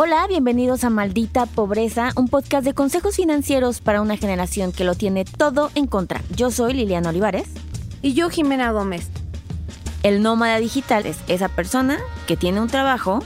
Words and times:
Hola, 0.00 0.28
bienvenidos 0.28 0.84
a 0.84 0.90
Maldita 0.90 1.44
Pobreza, 1.46 2.12
un 2.14 2.28
podcast 2.28 2.64
de 2.64 2.72
consejos 2.72 3.16
financieros 3.16 3.80
para 3.80 4.00
una 4.00 4.16
generación 4.16 4.70
que 4.70 4.84
lo 4.84 4.94
tiene 4.94 5.24
todo 5.24 5.72
en 5.74 5.88
contra. 5.88 6.22
Yo 6.36 6.52
soy 6.52 6.72
Liliana 6.72 7.08
Olivares. 7.08 7.48
Y 8.00 8.14
yo, 8.14 8.30
Jimena 8.30 8.70
Gómez. 8.70 9.08
El 10.04 10.22
nómada 10.22 10.58
digital 10.60 11.04
es 11.04 11.16
esa 11.26 11.48
persona 11.48 11.98
que 12.28 12.36
tiene 12.36 12.60
un 12.60 12.68
trabajo, 12.68 13.24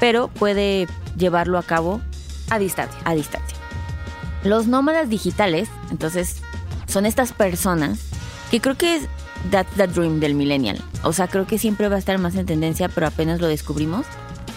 pero 0.00 0.28
puede 0.28 0.88
llevarlo 1.18 1.58
a 1.58 1.62
cabo 1.62 2.00
A 2.48 2.58
distancia. 2.58 2.98
a 3.04 3.14
distancia. 3.14 3.58
Los 4.44 4.66
nómadas 4.66 5.10
digitales, 5.10 5.68
entonces, 5.90 6.40
son 6.86 7.04
estas 7.04 7.34
personas 7.34 7.98
que 8.50 8.62
creo 8.62 8.78
que 8.78 8.96
es 8.96 9.08
that's 9.50 9.76
the 9.76 9.86
dream 9.86 10.20
del 10.20 10.34
millennial. 10.34 10.82
O 11.02 11.12
sea, 11.12 11.28
creo 11.28 11.46
que 11.46 11.58
siempre 11.58 11.90
va 11.90 11.96
a 11.96 11.98
estar 11.98 12.16
más 12.16 12.34
en 12.36 12.46
tendencia, 12.46 12.88
pero 12.88 13.08
apenas 13.08 13.42
lo 13.42 13.46
descubrimos. 13.46 14.06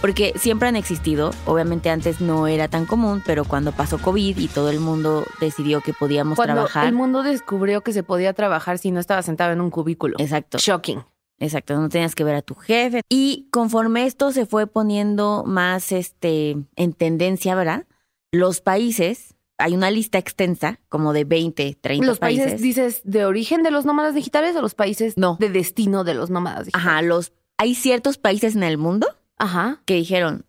Porque 0.02 0.34
siempre 0.38 0.68
han 0.68 0.76
existido, 0.76 1.32
obviamente 1.46 1.90
antes 1.90 2.22
no 2.22 2.48
era 2.48 2.68
tan 2.68 2.86
común, 2.86 3.24
pero 3.26 3.46
cuando 3.46 3.72
pasó 3.72 3.98
COVID 3.98 4.38
y 4.38 4.48
todo 4.48 4.70
el 4.70 4.80
mundo 4.80 5.26
decidió 5.42 5.82
que 5.82 5.92
podíamos 5.94 6.36
Cuando 6.36 6.54
trabajar. 6.54 6.86
el 6.88 6.94
mundo 6.94 7.24
descubrió 7.24 7.82
que 7.82 7.94
se 7.94 8.04
podía 8.04 8.34
trabajar 8.34 8.78
si 8.78 8.92
no 8.92 9.00
estaba 9.00 9.22
sentado 9.24 9.54
en 9.54 9.62
un 9.62 9.72
cubículo. 9.72 10.16
Exacto. 10.20 10.60
Shocking. 10.60 11.04
Exacto, 11.40 11.76
no 11.80 11.88
tenías 11.90 12.16
que 12.16 12.24
ver 12.24 12.36
a 12.36 12.42
tu 12.42 12.56
jefe. 12.56 13.02
Y 13.10 13.48
conforme 13.52 14.06
esto 14.06 14.32
se 14.32 14.46
fue 14.48 14.66
poniendo 14.66 15.44
más 15.46 15.92
este, 15.92 16.58
en 16.76 16.94
tendencia, 16.94 17.54
¿verdad? 17.56 17.86
Los 18.32 18.60
países, 18.62 19.36
hay 19.60 19.74
una 19.76 19.92
lista 19.92 20.18
extensa, 20.18 20.80
como 20.90 21.14
de 21.14 21.26
20, 21.26 21.78
30 21.80 22.06
¿Los 22.06 22.18
países, 22.20 22.46
países. 22.46 22.62
dices, 22.62 23.02
de 23.04 23.26
origen 23.26 23.62
de 23.64 23.70
los 23.72 23.86
nómadas 23.86 24.16
digitales 24.16 24.56
o 24.56 24.62
los 24.62 24.74
países 24.74 25.16
No. 25.18 25.38
de 25.40 25.50
destino 25.50 26.04
de 26.04 26.14
los 26.16 26.30
nómadas 26.32 26.66
digitales? 26.66 26.88
Ajá, 26.88 27.02
los, 27.04 27.34
hay 27.58 27.76
ciertos 27.76 28.18
países 28.18 28.56
en 28.56 28.64
el 28.64 28.78
mundo 28.80 29.08
Ajá. 29.38 29.82
que 29.86 29.96
dijeron, 29.96 30.46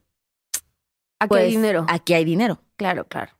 Aquí 1.20 1.28
pues, 1.30 1.42
hay 1.44 1.50
dinero. 1.50 1.86
aquí 1.88 2.14
hay 2.14 2.24
dinero. 2.24 2.60
Claro, 2.76 3.06
claro. 3.08 3.32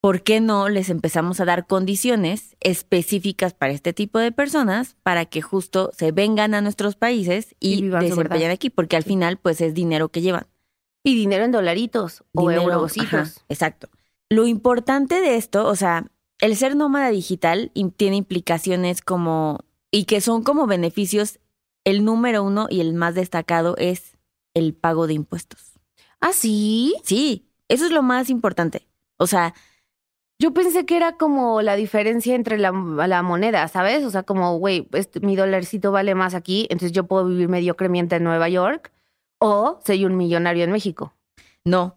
¿Por 0.00 0.22
qué 0.22 0.40
no 0.40 0.68
les 0.68 0.88
empezamos 0.90 1.40
a 1.40 1.44
dar 1.44 1.66
condiciones 1.66 2.56
específicas 2.60 3.54
para 3.54 3.72
este 3.72 3.92
tipo 3.92 4.20
de 4.20 4.30
personas 4.30 4.96
para 5.02 5.24
que 5.24 5.42
justo 5.42 5.90
se 5.96 6.12
vengan 6.12 6.54
a 6.54 6.60
nuestros 6.60 6.94
países 6.94 7.56
Y 7.58 7.84
y, 7.84 7.88
desempeñen 7.88 8.52
aquí? 8.52 8.70
Porque 8.70 8.96
al 8.96 9.02
final, 9.02 9.38
pues 9.38 9.60
es 9.60 9.74
dinero 9.74 10.08
que 10.10 10.20
llevan. 10.20 10.46
Y 11.02 11.16
dinero 11.16 11.44
en 11.44 11.50
dolaritos 11.52 12.22
o 12.34 12.48
dinero, 12.48 12.72
eurositos. 12.72 13.12
ajá, 13.12 13.30
exacto. 13.48 13.88
Lo 14.28 14.46
importante 14.46 15.20
de 15.20 15.36
esto, 15.36 15.66
o 15.66 15.74
sea, 15.74 16.06
el 16.40 16.56
ser 16.56 16.76
nómada 16.76 17.10
digital 17.10 17.72
tiene 17.96 18.16
implicaciones 18.16 19.02
como, 19.02 19.60
y 19.90 20.04
que 20.04 20.20
son 20.20 20.42
como 20.44 20.66
beneficios, 20.66 21.40
el 21.84 22.04
número 22.04 22.42
uno 22.44 22.66
y 22.70 22.80
el 22.80 22.92
más 22.94 23.14
destacado 23.14 23.76
es 23.76 24.15
el 24.56 24.74
pago 24.74 25.06
de 25.06 25.14
impuestos. 25.14 25.60
¿Ah, 26.20 26.32
sí? 26.32 26.94
Sí, 27.04 27.48
eso 27.68 27.84
es 27.84 27.90
lo 27.92 28.02
más 28.02 28.30
importante. 28.30 28.88
O 29.18 29.26
sea, 29.26 29.54
Yo 30.38 30.52
pensé 30.52 30.84
que 30.84 30.96
era 30.98 31.16
como 31.16 31.62
la 31.62 31.76
diferencia 31.76 32.34
entre 32.34 32.58
la, 32.58 32.70
la 33.06 33.22
moneda, 33.22 33.68
¿sabes? 33.68 34.04
O 34.04 34.10
sea, 34.10 34.22
como, 34.22 34.58
güey, 34.58 34.86
este- 34.92 35.20
mi 35.20 35.34
dolarcito 35.34 35.92
vale 35.92 36.14
más 36.14 36.34
aquí, 36.34 36.66
entonces 36.68 36.92
yo 36.92 37.04
puedo 37.06 37.24
vivir 37.26 37.48
mediocremente 37.48 38.16
en 38.16 38.24
Nueva 38.24 38.50
York 38.50 38.92
o 39.38 39.80
soy 39.86 40.04
un 40.04 40.14
millonario 40.16 40.64
en 40.64 40.72
México. 40.72 41.14
no. 41.64 41.96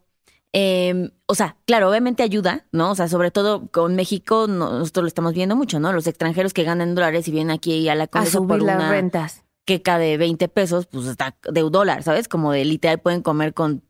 Eh, 0.54 1.12
o 1.28 1.36
sea, 1.36 1.58
claro, 1.68 1.90
obviamente 1.90 2.24
ayuda, 2.24 2.66
¿no? 2.72 2.90
O 2.92 2.96
sea, 2.96 3.08
sobre 3.08 3.30
todo 3.30 3.68
con 3.70 3.96
México, 3.96 4.48
no- 4.48 4.80
nosotros 4.80 5.04
lo 5.04 5.08
estamos 5.08 5.34
viendo 5.36 5.56
mucho, 5.56 5.80
¿no? 5.80 5.94
Los 5.94 6.08
extranjeros 6.08 6.54
que 6.54 6.64
ganan 6.64 6.96
dólares 6.96 7.28
y 7.28 7.32
vienen 7.32 7.52
aquí 7.52 7.88
a 7.88 7.94
la 7.94 8.06
A 8.06 8.08
Condesa 8.08 8.40
por 8.40 8.48
subir 8.58 8.64
las 8.64 8.78
una- 8.78 8.90
rentas. 8.90 9.44
Queca 9.70 10.00
de 10.00 10.18
20 10.18 10.48
pesos, 10.48 10.88
pues 10.88 11.06
está 11.06 11.38
de 11.52 11.64
un 11.64 11.72
dólar, 11.72 12.02
¿sabes? 12.02 12.28
Como 12.28 12.52
de 12.52 12.66
literal 12.66 13.00
pueden 13.00 13.22
comer 13.22 13.54
con 13.54 13.84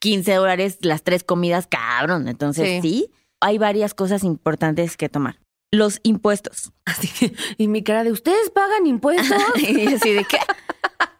15 0.00 0.32
dólares 0.32 0.78
las 0.80 1.02
tres 1.02 1.24
comidas, 1.24 1.66
cabrón. 1.66 2.26
Entonces, 2.26 2.66
Sí. 2.66 2.80
sí, 2.80 3.10
hay 3.38 3.58
varias 3.58 3.92
cosas 3.92 4.24
importantes 4.24 4.96
que 4.96 5.10
tomar. 5.10 5.38
Los 5.72 6.00
impuestos. 6.04 6.72
Así 6.86 7.08
que, 7.08 7.34
y 7.58 7.68
mi 7.68 7.82
cara 7.82 8.02
de, 8.02 8.12
¿ustedes 8.12 8.48
pagan 8.48 8.86
impuestos? 8.86 9.36
y 9.60 9.86
así 9.94 10.12
de 10.14 10.24
qué. 10.24 10.38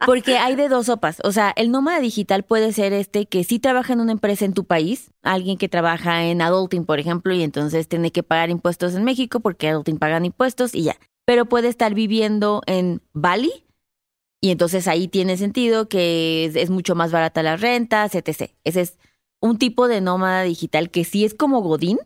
Porque 0.06 0.38
hay 0.38 0.56
de 0.56 0.68
dos 0.70 0.86
sopas. 0.86 1.18
O 1.24 1.30
sea, 1.30 1.52
el 1.56 1.70
nómada 1.70 2.00
digital 2.00 2.42
puede 2.42 2.72
ser 2.72 2.94
este 2.94 3.26
que 3.26 3.44
sí 3.44 3.58
trabaja 3.58 3.92
en 3.92 4.00
una 4.00 4.12
empresa 4.12 4.46
en 4.46 4.54
tu 4.54 4.64
país, 4.64 5.10
alguien 5.22 5.58
que 5.58 5.68
trabaja 5.68 6.24
en 6.24 6.40
Adulting, 6.40 6.86
por 6.86 6.98
ejemplo, 6.98 7.34
y 7.34 7.42
entonces 7.42 7.86
tiene 7.86 8.10
que 8.10 8.22
pagar 8.22 8.48
impuestos 8.48 8.94
en 8.94 9.04
México 9.04 9.40
porque 9.40 9.68
Adulting 9.68 9.98
pagan 9.98 10.24
impuestos 10.24 10.74
y 10.74 10.84
ya. 10.84 10.96
Pero 11.26 11.44
puede 11.44 11.68
estar 11.68 11.92
viviendo 11.94 12.62
en 12.66 13.02
Bali 13.12 13.52
y 14.40 14.50
entonces 14.50 14.88
ahí 14.88 15.08
tiene 15.08 15.36
sentido 15.36 15.88
que 15.88 16.44
es, 16.46 16.56
es 16.56 16.70
mucho 16.70 16.94
más 16.94 17.12
barata 17.12 17.42
las 17.42 17.60
rentas, 17.60 18.14
etc. 18.14 18.50
Ese 18.64 18.80
es 18.82 18.98
un 19.40 19.58
tipo 19.58 19.88
de 19.88 20.00
nómada 20.00 20.42
digital 20.42 20.90
que 20.90 21.04
sí 21.04 21.24
es 21.24 21.34
como 21.34 21.60
Godín, 21.62 21.98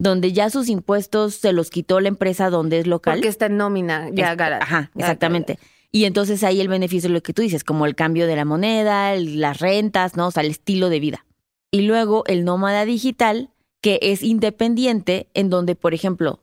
donde 0.00 0.32
ya 0.32 0.50
sus 0.50 0.68
impuestos 0.68 1.34
se 1.36 1.52
los 1.52 1.70
quitó 1.70 2.00
la 2.00 2.08
empresa 2.08 2.50
donde 2.50 2.78
es 2.80 2.86
local. 2.86 3.14
Porque 3.14 3.28
está 3.28 3.46
en 3.46 3.56
nómina, 3.56 4.10
ya 4.12 4.32
Es- 4.32 4.38
Ajá, 4.60 4.90
exactamente. 4.96 5.58
Y 5.92 6.06
entonces 6.06 6.42
ahí 6.42 6.60
el 6.60 6.66
beneficio 6.68 7.06
es 7.06 7.12
lo 7.12 7.22
que 7.22 7.32
tú 7.32 7.42
dices, 7.42 7.62
como 7.62 7.86
el 7.86 7.94
cambio 7.94 8.26
de 8.26 8.34
la 8.34 8.44
moneda, 8.44 9.14
el- 9.14 9.40
las 9.40 9.60
rentas, 9.60 10.16
¿no? 10.16 10.26
O 10.26 10.30
sea, 10.32 10.42
el 10.42 10.50
estilo 10.50 10.88
de 10.88 10.98
vida. 10.98 11.24
Y 11.70 11.82
luego 11.82 12.24
el 12.26 12.44
nómada 12.44 12.84
digital, 12.84 13.50
que 13.80 14.00
es 14.02 14.22
independiente, 14.24 15.28
en 15.34 15.50
donde, 15.50 15.76
por 15.76 15.94
ejemplo, 15.94 16.40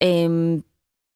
em, 0.00 0.62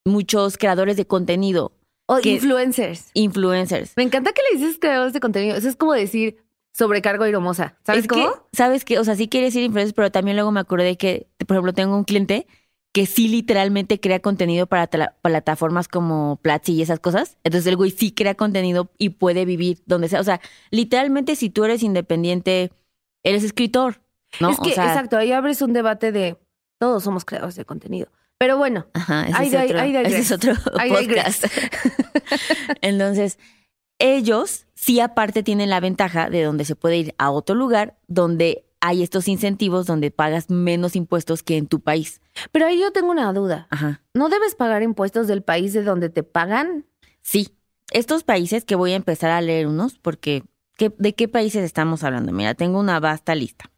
muchos 0.05 0.59
creadores 0.59 0.97
de 0.97 1.07
contenido, 1.07 1.73
O 2.11 2.19
que- 2.21 2.31
influencers. 2.31 3.11
influencers. 3.15 3.93
Me 3.97 4.03
encanta 4.03 4.33
que 4.33 4.41
le 4.51 4.59
dices 4.59 4.79
creadores 4.81 5.13
de 5.13 5.21
contenido. 5.21 5.57
Eso 5.57 5.69
es 5.69 5.77
como 5.77 5.93
decir 5.93 6.39
sobrecargo 6.73 7.27
y 7.27 7.31
hermosa. 7.31 7.77
¿Sabes 7.85 8.03
es 8.05 8.09
cómo? 8.09 8.33
que, 8.33 8.57
¿sabes 8.57 8.85
qué? 8.85 8.99
O 8.99 9.05
sea, 9.05 9.15
sí 9.15 9.29
quiere 9.29 9.47
decir 9.47 9.63
influencers, 9.63 9.95
pero 9.95 10.11
también 10.11 10.37
luego 10.37 10.51
me 10.51 10.61
acordé 10.61 10.97
que, 10.97 11.29
por 11.47 11.57
ejemplo, 11.57 11.75
tengo 11.75 11.97
un 11.97 12.05
cliente 12.05 12.47
que 12.93 13.05
sí 13.05 13.29
literalmente 13.29 14.01
crea 14.01 14.21
contenido 14.21 14.67
para 14.67 14.89
plataformas 14.89 15.87
como 15.87 16.39
Platzi 16.41 16.73
y 16.73 16.83
esas 16.83 16.99
cosas. 16.99 17.37
Entonces 17.45 17.67
el 17.67 17.77
güey 17.77 17.91
sí 17.91 18.13
crea 18.13 18.35
contenido 18.35 18.91
y 18.97 19.11
puede 19.11 19.45
vivir 19.45 19.83
donde 19.85 20.09
sea. 20.09 20.21
O 20.21 20.25
sea, 20.25 20.41
literalmente 20.71 21.37
si 21.37 21.51
tú 21.51 21.65
eres 21.65 21.83
independiente, 21.83 22.73
eres 23.23 23.45
escritor, 23.45 24.01
¿no? 24.41 24.51
Es 24.51 24.59
que, 24.61 24.71
o 24.71 24.75
sea, 24.75 24.87
exacto, 24.89 25.19
ahí 25.19 25.33
abres 25.33 25.61
un 25.61 25.75
debate 25.75 26.11
de 26.13 26.39
todos 26.79 27.05
somos 27.05 27.25
creadores 27.27 27.57
de 27.57 27.65
contenido. 27.67 28.09
Pero 28.39 28.57
bueno, 28.57 28.87
Ajá, 28.95 29.27
ese, 29.27 29.37
Ahí 29.37 29.49
es 29.49 29.55
otro, 29.71 29.79
ese 30.01 30.19
es 30.19 30.33
otro 30.33 30.55
podcast. 30.89 31.45
Entonces, 32.81 33.39
ellos 33.99 34.67
sí 34.75 35.01
aparte 35.01 35.43
tienen 35.43 35.71
la 35.71 35.81
ventaja 35.81 36.31
de 36.31 36.43
donde 36.45 36.65
se 36.65 36.77
puede 36.77 36.99
ir 36.99 37.15
a 37.19 37.31
otro 37.31 37.55
lugar 37.55 37.99
donde 38.07 38.65
hay 38.81 39.03
estos 39.03 39.27
incentivos 39.27 39.87
donde 39.87 40.13
pagas 40.13 40.51
menos 40.51 40.95
impuestos 40.95 41.43
que 41.43 41.57
en 41.57 41.67
tu 41.67 41.81
país. 41.81 42.21
pero 42.53 42.67
ahí 42.67 42.79
yo 42.79 42.93
tengo 42.93 43.11
una 43.11 43.33
duda. 43.33 43.67
Ajá. 43.71 44.03
¿No 44.15 44.29
debes 44.29 44.55
pagar 44.55 44.83
impuestos 44.85 45.27
del 45.27 45.43
país 45.43 45.73
de 45.73 45.83
donde 45.83 46.11
te 46.11 46.23
pagan? 46.23 46.87
Sí. 47.23 47.57
Estos 47.91 48.23
países 48.23 48.65
que 48.65 48.77
voy 48.77 48.93
a 48.93 48.97
empezar 48.97 49.31
a 49.31 49.41
leer 49.41 49.67
unos 49.67 49.99
porque 49.99 50.45
¿qué- 50.77 50.93
¿de 50.97 51.15
qué 51.15 51.27
países 51.27 51.65
estamos 51.65 52.05
hablando? 52.05 52.31
Mira, 52.33 52.55
tengo 52.55 52.79
una 52.79 53.01
vasta 53.01 53.35
lista. 53.35 53.71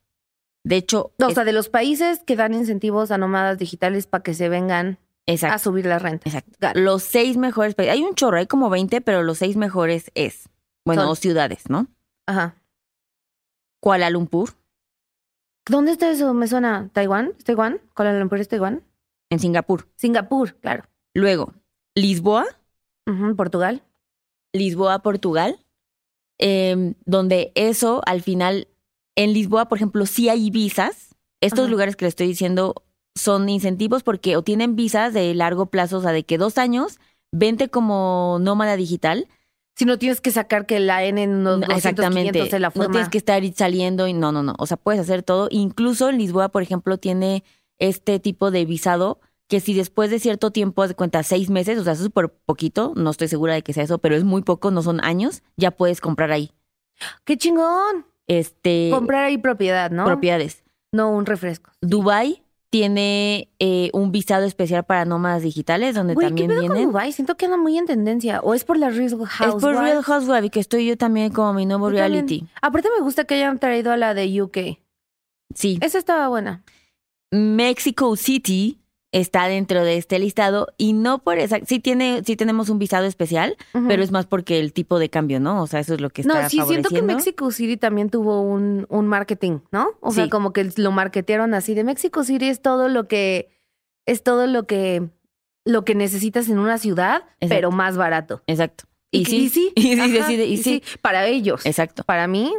De 0.65 0.77
hecho, 0.77 1.13
O 1.19 1.29
es- 1.29 1.35
sea, 1.35 1.45
de 1.45 1.53
los 1.53 1.69
países 1.69 2.21
que 2.25 2.37
dan 2.37 2.53
incentivos 2.55 3.11
a 3.11 3.19
nómadas 3.19 3.59
digitales 3.59 4.07
para 4.07 4.23
que 4.23 4.35
se 4.35 4.49
vengan 4.49 4.99
exacto. 5.27 5.55
a 5.55 5.59
subir 5.59 5.87
la 5.87 5.99
renta. 5.99 6.29
Exacto. 6.29 6.79
Los 6.79 7.03
seis 7.03 7.37
mejores 7.37 7.75
países, 7.75 7.95
hay 7.95 8.03
un 8.03 8.15
chorro, 8.15 8.37
hay 8.39 8.47
como 8.47 8.69
20, 8.71 9.01
pero 9.01 9.23
los 9.23 9.39
seis 9.39 9.57
mejores 9.57 10.11
es, 10.15 10.49
bueno, 10.85 11.03
Son. 11.03 11.11
o 11.13 11.15
ciudades, 11.15 11.69
¿no? 11.71 11.87
Ajá. 12.27 12.55
Kuala 13.81 14.11
Lumpur, 14.11 14.51
¿Dónde 15.67 15.93
está 15.93 16.11
eso? 16.11 16.35
Me 16.35 16.49
suena. 16.49 16.91
¿Taiwán? 16.93 17.33
¿Es 17.39 17.45
Taiwán? 17.45 17.81
¿Kuala 17.95 18.19
Lumpur 18.19 18.41
es 18.41 18.49
Taiwán? 18.49 18.83
en 19.31 19.39
Singapur. 19.39 19.87
Singapur, 19.95 20.57
claro. 20.57 20.85
Luego, 21.15 21.53
Lisboa, 21.95 22.45
Portugal. 23.37 23.83
Lisboa, 24.53 24.99
Portugal, 25.01 25.61
em, 26.39 26.95
donde 27.05 27.53
eso 27.55 28.03
al 28.07 28.23
final, 28.23 28.67
en 29.17 29.33
Lisboa, 29.33 29.69
por 29.69 29.79
ejemplo, 29.79 30.07
sí 30.07 30.29
hay 30.29 30.51
visas. 30.51 31.15
Estos 31.41 31.61
Ajá. 31.61 31.71
lugares 31.71 31.97
que 31.97 32.05
le 32.05 32.11
estoy 32.11 32.27
diciendo 32.27 32.75
son 33.15 33.49
incentivos 33.49 34.03
porque 34.03 34.37
o 34.37 34.43
tienen 34.43 34.77
visas 34.77 35.13
de 35.13 35.35
largo 35.35 35.67
plazo, 35.67 35.99
o 35.99 36.03
sea, 36.03 36.13
de 36.13 36.25
que 36.25 36.39
dos 36.39 36.59
años, 36.59 37.01
vente 37.33 37.69
como 37.69 38.39
nómada 38.41 38.77
digital. 38.77 39.29
Si 39.77 39.85
no 39.85 39.99
tienes 39.99 40.21
que 40.21 40.31
sacar 40.31 40.67
que 40.67 40.79
la 40.81 41.05
N 41.05 41.27
No, 41.27 41.53
200, 41.59 41.77
Exactamente. 41.77 42.33
500 42.33 42.51
de 42.51 42.61
la 42.61 42.71
forma. 42.71 42.87
No 42.87 42.91
tienes 42.93 43.09
que 43.09 43.19
estar 43.19 43.43
saliendo 43.55 44.07
y 44.07 44.13
no, 44.13 44.31
no, 44.33 44.43
no. 44.43 44.55
O 44.59 44.67
sea, 44.67 44.77
puedes 44.77 45.01
hacer 45.01 45.23
todo. 45.23 45.49
Incluso 45.51 46.11
en 46.11 46.19
Lisboa, 46.19 46.51
por 46.51 46.63
ejemplo, 46.63 46.99
tiene 46.99 47.45
este 47.79 48.21
tipo 48.21 48.51
de 48.51 48.65
visado 48.67 49.21
que 49.49 49.59
si 49.59 49.75
después 49.75 50.11
de 50.11 50.21
cierto 50.21 50.53
tiempo, 50.53 50.87
de 50.87 50.95
cuenta, 50.95 51.23
seis 51.25 51.51
meses, 51.51 51.77
o 51.79 51.83
sea, 51.83 51.95
es 51.95 51.99
súper 51.99 52.33
poquito, 52.47 52.93
no 52.95 53.11
estoy 53.11 53.27
segura 53.27 53.55
de 53.55 53.63
que 53.63 53.73
sea 53.73 53.83
eso, 53.83 53.99
pero 53.99 54.15
es 54.15 54.23
muy 54.23 54.43
poco, 54.43 54.71
no 54.71 54.81
son 54.81 55.03
años, 55.03 55.43
ya 55.57 55.73
puedes 55.73 56.01
comprar 56.01 56.31
ahí. 56.31 56.53
¡Qué 57.25 57.37
chingón! 57.37 58.07
Este, 58.31 58.91
Comprar 58.93 59.25
ahí 59.25 59.39
propiedad, 59.39 59.91
¿no? 59.91 60.05
propiedades. 60.05 60.63
No 60.93 61.11
un 61.11 61.27
refresco. 61.27 61.73
Dubai, 61.81 62.45
tiene 62.71 63.51
eh, 63.59 63.91
un 63.93 64.13
visado 64.13 64.45
especial 64.45 64.85
para 64.85 65.05
nómadas 65.05 65.43
digitales, 65.43 65.97
donde 65.97 66.15
Güey, 66.15 66.29
¿qué 66.29 66.43
también 66.43 66.51
con 66.51 66.61
vienen. 66.61 66.89
Dubai? 66.93 67.11
Siento 67.11 67.37
que 67.37 67.47
anda 67.47 67.57
muy 67.57 67.77
en 67.77 67.87
tendencia. 67.87 68.41
O 68.43 68.55
es 68.55 68.63
por 68.63 68.77
la 68.77 68.91
Real 68.91 69.11
House. 69.27 69.57
Es 69.57 69.61
por 69.61 69.75
Real 69.75 70.01
Housewife 70.05 70.47
y 70.47 70.51
que 70.51 70.61
estoy 70.61 70.87
yo 70.87 70.97
también 70.97 71.33
como 71.33 71.53
mi 71.55 71.67
nuevo 71.67 71.91
reality. 71.91 72.47
Aparte 72.63 72.89
me 72.97 73.03
gusta 73.03 73.25
que 73.25 73.35
hayan 73.35 73.59
traído 73.59 73.91
a 73.91 73.97
la 73.97 74.15
de 74.15 74.41
UK. 74.41 74.59
Sí. 75.53 75.81
Esa 75.83 75.99
estaba 75.99 76.29
buena. 76.29 76.63
Mexico 77.33 78.15
City 78.15 78.79
está 79.13 79.47
dentro 79.47 79.83
de 79.85 79.97
este 79.97 80.19
listado 80.19 80.69
y 80.79 80.93
no 80.93 81.19
por 81.19 81.39
esa, 81.39 81.59
sí 81.67 81.81
tiene, 81.81 82.23
sí 82.25 82.37
tenemos 82.37 82.69
un 82.69 82.79
visado 82.79 83.07
especial, 83.07 83.57
pero 83.89 84.03
es 84.03 84.13
más 84.13 84.27
porque 84.27 84.61
el 84.61 84.73
tipo 84.73 84.99
de 84.99 85.11
cambio, 85.11 85.41
¿no? 85.41 85.63
O 85.63 85.67
sea, 85.67 85.81
eso 85.81 85.95
es 85.95 86.01
lo 86.01 86.11
que 86.11 86.23
está 86.23 86.43
No, 86.43 86.49
sí, 86.49 86.61
siento 86.67 86.91
que. 86.91 87.03
Mexico 87.03 87.51
City 87.51 87.77
también 87.77 88.11
tuvo 88.11 88.43
un, 88.43 88.87
un 88.89 89.07
marketing, 89.09 89.61
¿no? 89.73 89.89
O 90.01 90.13
sea, 90.13 90.29
como 90.29 90.53
que 90.53 90.71
lo 90.77 90.93
marketearon 90.93 91.55
así 91.55 91.75
de 91.75 91.85
Mexico 91.85 92.23
City 92.25 92.49
es 92.49 92.63
todo 92.63 92.89
lo 92.89 93.09
que 93.09 93.51
es 94.07 94.23
todo 94.23 94.47
lo 94.47 94.67
que 94.67 95.09
lo 95.65 95.85
que 95.85 95.95
necesitas 95.95 96.49
en 96.49 96.59
una 96.59 96.79
ciudad, 96.79 97.23
Exacto. 97.41 97.49
pero 97.49 97.71
más 97.71 97.97
barato. 97.97 98.43
Exacto. 98.47 98.85
Y, 99.11 99.25
sí, 99.25 99.37
y 99.45 99.49
sí, 99.49 99.73
y 99.77 99.83
sí, 99.83 100.01
ajá, 100.01 100.27
sí, 100.29 100.35
y 100.35 100.57
sí. 100.59 100.83
para 101.03 101.27
ellos. 101.27 101.67
Exacto. 101.67 102.05
Para 102.05 102.27
mí, 102.29 102.53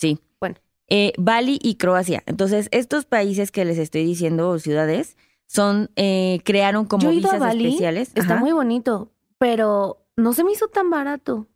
Sí. 0.00 0.18
Bueno. 0.40 0.56
Eh, 0.88 1.12
Bali 1.18 1.58
y 1.62 1.74
Croacia. 1.74 2.22
Entonces, 2.26 2.68
estos 2.72 3.04
países 3.04 3.52
que 3.52 3.64
les 3.64 3.78
estoy 3.78 4.04
diciendo, 4.04 4.48
o 4.48 4.58
ciudades, 4.58 5.16
son, 5.50 5.90
eh, 5.96 6.40
crearon 6.44 6.84
como 6.84 7.02
yo 7.02 7.10
visas 7.10 7.40
Bali, 7.40 7.66
especiales. 7.66 8.12
está 8.14 8.34
Ajá. 8.34 8.40
muy 8.40 8.52
bonito, 8.52 9.10
pero 9.36 10.06
no 10.16 10.32
se 10.32 10.44
me 10.44 10.52
hizo 10.52 10.68
tan 10.68 10.90
barato. 10.90 11.48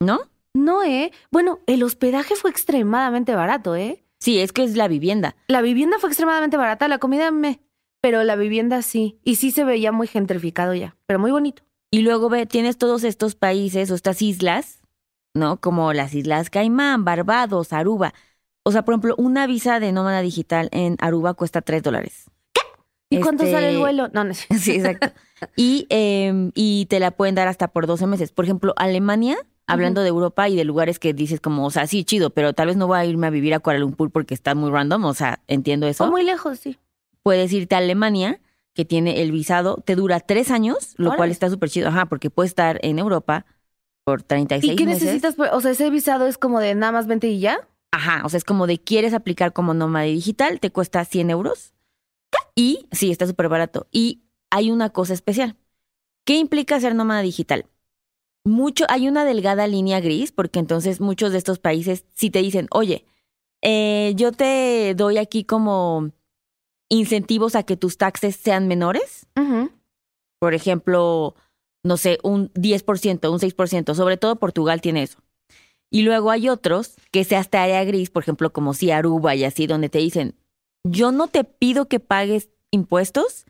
¿No? 0.00 0.20
No, 0.54 0.84
¿eh? 0.84 1.10
Bueno, 1.32 1.58
el 1.66 1.82
hospedaje 1.82 2.36
fue 2.36 2.50
extremadamente 2.50 3.34
barato, 3.34 3.74
¿eh? 3.74 4.04
Sí, 4.20 4.38
es 4.38 4.52
que 4.52 4.62
es 4.62 4.76
la 4.76 4.86
vivienda. 4.86 5.34
La 5.48 5.60
vivienda 5.60 5.98
fue 5.98 6.08
extremadamente 6.08 6.56
barata, 6.56 6.86
la 6.86 6.98
comida 6.98 7.32
me... 7.32 7.60
Pero 8.00 8.22
la 8.22 8.36
vivienda 8.36 8.80
sí. 8.82 9.18
Y 9.24 9.34
sí 9.36 9.50
se 9.50 9.64
veía 9.64 9.90
muy 9.90 10.06
gentrificado 10.06 10.72
ya, 10.74 10.96
pero 11.06 11.18
muy 11.18 11.32
bonito. 11.32 11.64
Y 11.90 12.02
luego 12.02 12.28
ve, 12.28 12.46
tienes 12.46 12.78
todos 12.78 13.02
estos 13.02 13.34
países 13.34 13.90
o 13.90 13.96
estas 13.96 14.22
islas, 14.22 14.82
¿no? 15.34 15.60
Como 15.60 15.92
las 15.92 16.14
Islas 16.14 16.48
Caimán, 16.48 17.04
Barbados, 17.04 17.72
Aruba. 17.72 18.14
O 18.62 18.70
sea, 18.70 18.84
por 18.84 18.94
ejemplo, 18.94 19.16
una 19.18 19.48
visa 19.48 19.80
de 19.80 19.90
nómada 19.90 20.20
digital 20.20 20.68
en 20.70 20.96
Aruba 21.00 21.34
cuesta 21.34 21.60
tres 21.60 21.82
dólares. 21.82 22.30
¿Y 23.18 23.22
cuánto 23.22 23.44
Este- 23.44 23.54
sale 23.54 23.70
el 23.70 23.78
vuelo? 23.78 24.08
No, 24.12 24.24
no. 24.24 24.32
Sí, 24.58 24.72
exacto. 24.72 25.08
y, 25.56 25.86
eh, 25.90 26.50
y 26.54 26.86
te 26.86 27.00
la 27.00 27.10
pueden 27.10 27.34
dar 27.34 27.48
hasta 27.48 27.68
por 27.68 27.86
12 27.86 28.06
meses. 28.06 28.32
Por 28.32 28.44
ejemplo, 28.44 28.72
Alemania, 28.76 29.36
hablando 29.66 30.02
de 30.02 30.08
Europa 30.08 30.48
y 30.48 30.56
de 30.56 30.64
lugares 30.64 30.98
que 30.98 31.12
dices 31.12 31.40
como, 31.40 31.66
o 31.66 31.70
sea, 31.70 31.86
sí, 31.86 32.04
chido, 32.04 32.30
pero 32.30 32.52
tal 32.52 32.68
vez 32.68 32.76
no 32.76 32.86
voy 32.86 32.98
a 32.98 33.04
irme 33.04 33.26
a 33.26 33.30
vivir 33.30 33.52
a 33.54 33.58
Kuala 33.60 33.78
Lumpur 33.80 34.10
porque 34.10 34.34
está 34.34 34.54
muy 34.54 34.70
random, 34.70 35.04
o 35.04 35.14
sea, 35.14 35.40
entiendo 35.48 35.86
eso. 35.88 36.04
O 36.04 36.10
muy 36.10 36.22
lejos, 36.22 36.58
sí. 36.60 36.78
Puedes 37.22 37.52
irte 37.52 37.74
a 37.74 37.78
Alemania, 37.78 38.40
que 38.74 38.84
tiene 38.84 39.22
el 39.22 39.32
visado, 39.32 39.82
te 39.84 39.96
dura 39.96 40.20
tres 40.20 40.50
años, 40.50 40.94
lo 40.96 41.08
Órale. 41.08 41.16
cual 41.18 41.30
está 41.32 41.50
súper 41.50 41.70
chido, 41.70 41.88
ajá, 41.88 42.06
porque 42.06 42.30
puedes 42.30 42.50
estar 42.50 42.78
en 42.82 42.98
Europa 43.00 43.44
por 44.04 44.22
36 44.22 44.72
¿Y 44.72 44.76
qué 44.76 44.84
meses. 44.86 45.02
necesitas? 45.02 45.34
por- 45.34 45.48
O 45.52 45.60
sea, 45.60 45.72
ese 45.72 45.90
visado 45.90 46.26
es 46.28 46.38
como 46.38 46.60
de 46.60 46.74
nada 46.76 46.92
más 46.92 47.08
vente 47.08 47.26
y 47.26 47.40
ya. 47.40 47.58
Ajá, 47.90 48.22
o 48.24 48.28
sea, 48.28 48.38
es 48.38 48.44
como 48.44 48.66
de 48.68 48.78
quieres 48.78 49.14
aplicar 49.14 49.52
como 49.52 49.74
nómada 49.74 50.04
digital, 50.04 50.60
te 50.60 50.70
cuesta 50.70 51.04
100 51.04 51.30
euros. 51.30 51.72
Y 52.56 52.88
sí, 52.90 53.12
está 53.12 53.26
súper 53.26 53.48
barato. 53.48 53.86
Y 53.92 54.22
hay 54.50 54.70
una 54.70 54.90
cosa 54.90 55.14
especial. 55.14 55.56
¿Qué 56.24 56.36
implica 56.38 56.80
ser 56.80 56.94
nómada 56.94 57.22
digital? 57.22 57.66
Mucho, 58.44 58.84
hay 58.88 59.08
una 59.08 59.24
delgada 59.24 59.66
línea 59.66 60.00
gris, 60.00 60.32
porque 60.32 60.58
entonces 60.58 61.00
muchos 61.00 61.32
de 61.32 61.38
estos 61.38 61.58
países 61.58 62.04
sí 62.14 62.30
te 62.30 62.40
dicen, 62.40 62.66
oye, 62.70 63.04
eh, 63.62 64.12
yo 64.16 64.32
te 64.32 64.94
doy 64.94 65.18
aquí 65.18 65.44
como 65.44 66.10
incentivos 66.88 67.54
a 67.54 67.64
que 67.64 67.76
tus 67.76 67.98
taxes 67.98 68.36
sean 68.36 68.68
menores. 68.68 69.26
Por 70.38 70.54
ejemplo, 70.54 71.34
no 71.82 71.96
sé, 71.96 72.18
un 72.22 72.52
10%, 72.54 73.30
un 73.30 73.38
6%, 73.38 73.94
sobre 73.94 74.16
todo 74.16 74.36
Portugal 74.36 74.80
tiene 74.80 75.02
eso. 75.02 75.18
Y 75.90 76.02
luego 76.02 76.30
hay 76.30 76.48
otros 76.48 76.96
que 77.10 77.24
sea 77.24 77.40
hasta 77.40 77.62
área 77.62 77.84
gris, 77.84 78.10
por 78.10 78.22
ejemplo, 78.22 78.52
como 78.52 78.74
si 78.74 78.90
Aruba 78.90 79.34
y 79.34 79.44
así, 79.44 79.66
donde 79.66 79.88
te 79.88 79.98
dicen, 79.98 80.34
yo 80.90 81.12
no 81.12 81.28
te 81.28 81.44
pido 81.44 81.86
que 81.86 82.00
pagues 82.00 82.48
impuestos 82.70 83.44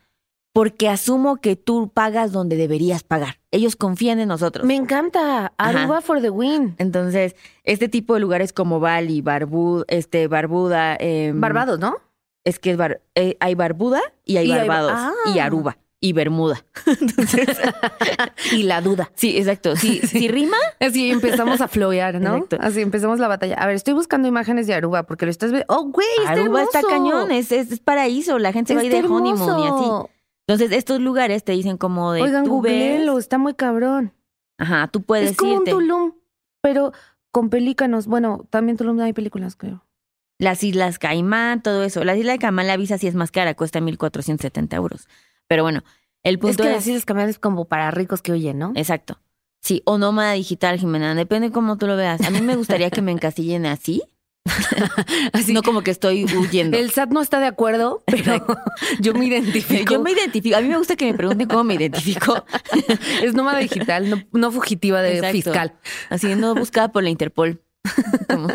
porque 0.53 0.89
asumo 0.89 1.37
que 1.37 1.55
tú 1.55 1.91
pagas 1.93 2.31
donde 2.31 2.55
deberías 2.55 3.03
pagar. 3.03 3.39
Ellos 3.51 3.75
confían 3.75 4.19
en 4.19 4.27
nosotros. 4.27 4.65
Me 4.65 4.75
encanta. 4.75 5.53
Ajá. 5.57 5.81
Aruba 5.81 6.01
for 6.01 6.19
the 6.21 6.31
win. 6.31 6.73
Entonces, 6.79 7.35
este 7.63 7.87
tipo 7.89 8.15
de 8.15 8.21
lugares 8.21 8.53
como 8.53 8.79
Bali, 8.79 9.21
Barbu, 9.21 9.83
este, 9.87 10.27
Barbuda, 10.27 10.95
em, 10.99 11.39
Barbados, 11.39 11.79
¿no? 11.79 11.95
es 12.43 12.59
que 12.59 12.71
es 12.71 12.77
bar- 12.77 13.01
eh, 13.15 13.35
hay 13.41 13.55
Barbuda 13.55 14.01
y 14.23 14.37
hay 14.37 14.47
Y 14.47 14.51
hay- 14.53 14.59
Barbados 14.59 14.93
ah. 14.95 15.11
y 15.35 15.39
Aruba 15.39 15.77
y 15.99 16.13
Bermuda. 16.13 16.63
Entonces, 16.85 17.57
y 18.51 18.63
la 18.63 18.81
duda. 18.81 19.11
sí, 19.15 19.37
exacto. 19.37 19.75
Sí, 19.75 19.99
si 19.99 20.27
rima, 20.27 20.57
Así 20.79 21.09
empezamos 21.11 21.61
a 21.61 21.67
florear, 21.67 22.19
¿no? 22.21 22.35
Exacto. 22.35 22.57
Así 22.61 22.81
empezamos 22.81 23.19
la 23.19 23.27
batalla. 23.27 23.55
A 23.55 23.65
ver, 23.67 23.75
estoy 23.75 23.93
buscando 23.93 24.27
imágenes 24.27 24.67
de 24.67 24.73
Aruba 24.75 25.03
porque 25.03 25.25
lo 25.25 25.31
estás 25.31 25.51
viendo. 25.51 25.65
¡Oh, 25.73 25.85
güey! 25.85 26.07
Está 26.19 26.31
Aruba 26.33 26.63
está 26.63 26.81
cañón, 26.81 27.31
es, 27.31 27.51
es, 27.51 27.71
es 27.71 27.79
paraíso, 27.79 28.37
la 28.39 28.53
gente 28.53 28.73
se 28.73 28.75
va 28.75 28.81
a 28.81 28.85
ir 28.85 28.91
de 28.91 29.07
honeymoon 29.07 29.59
y 29.59 29.67
así. 29.67 30.09
Entonces, 30.47 30.77
estos 30.77 31.01
lugares 31.01 31.43
te 31.43 31.51
dicen 31.51 31.77
como 31.77 32.13
de 32.13 32.21
Oigan, 32.21 32.45
tú 32.45 32.61
ves- 32.61 33.05
está 33.17 33.37
muy 33.37 33.53
cabrón. 33.53 34.13
Ajá, 34.57 34.87
tú 34.87 35.01
puedes 35.03 35.31
es 35.31 35.37
como 35.37 35.53
irte. 35.59 35.73
un 35.73 35.81
Tulum, 35.81 36.11
pero 36.61 36.93
con 37.31 37.49
pelícanos. 37.49 38.07
Bueno, 38.07 38.45
también 38.49 38.77
Tulum 38.77 38.99
hay 39.01 39.13
películas, 39.13 39.55
creo. 39.55 39.83
Las 40.39 40.63
Islas 40.63 40.99
Caimán, 40.99 41.61
todo 41.63 41.83
eso. 41.83 42.03
La 42.03 42.15
isla 42.15 42.31
de 42.33 42.39
Caimán, 42.39 42.67
la 42.67 42.77
visa 42.77 42.97
sí 42.97 43.07
es 43.07 43.15
más 43.15 43.31
cara, 43.31 43.55
cuesta 43.55 43.79
1.470 43.79 44.73
euros. 44.75 45.07
Pero 45.47 45.63
bueno, 45.63 45.83
el 46.23 46.35
Es 46.35 46.39
punto 46.41 46.63
que 46.63 46.69
es... 46.69 46.75
las 46.75 46.87
Islas 46.87 47.05
Caimán 47.05 47.29
es 47.29 47.39
como 47.39 47.65
para 47.65 47.89
ricos 47.91 48.21
que 48.21 48.31
oyen, 48.31 48.57
¿no? 48.59 48.73
Exacto. 48.75 49.19
Sí, 49.61 49.81
o 49.85 49.97
nómada 49.97 50.33
digital, 50.33 50.79
Jimena, 50.79 51.15
depende 51.15 51.51
cómo 51.51 51.77
tú 51.77 51.87
lo 51.87 51.95
veas. 51.97 52.21
A 52.21 52.29
mí 52.29 52.41
me 52.41 52.55
gustaría 52.55 52.89
que 52.89 53.01
me 53.01 53.11
encasillen 53.11 53.65
así, 53.65 54.03
Así. 55.33 55.51
no 55.53 55.61
como 55.61 55.81
que 55.81 55.91
estoy 55.91 56.23
huyendo. 56.25 56.77
El 56.77 56.91
SAT 56.91 57.09
no 57.09 57.21
está 57.21 57.39
de 57.39 57.47
acuerdo, 57.47 58.03
pero 58.05 58.45
yo 58.99 59.13
me 59.13 59.25
identifico. 59.25 59.93
Yo 59.93 60.01
me 60.01 60.11
identifico, 60.11 60.55
a 60.57 60.61
mí 60.61 60.69
me 60.69 60.77
gusta 60.77 60.95
que 60.95 61.05
me 61.05 61.13
pregunten 61.17 61.47
cómo 61.47 61.63
me 61.63 61.73
identifico. 61.75 62.45
Es 63.21 63.33
nómada 63.33 63.59
digital, 63.59 64.09
no, 64.09 64.23
no 64.31 64.51
fugitiva 64.51 65.01
de 65.01 65.15
Exacto. 65.17 65.33
fiscal. 65.33 65.73
Así 66.09 66.35
no 66.35 66.55
buscada 66.55 66.91
por 66.91 67.03
la 67.03 67.09
Interpol. 67.09 67.61
Como, 68.29 68.49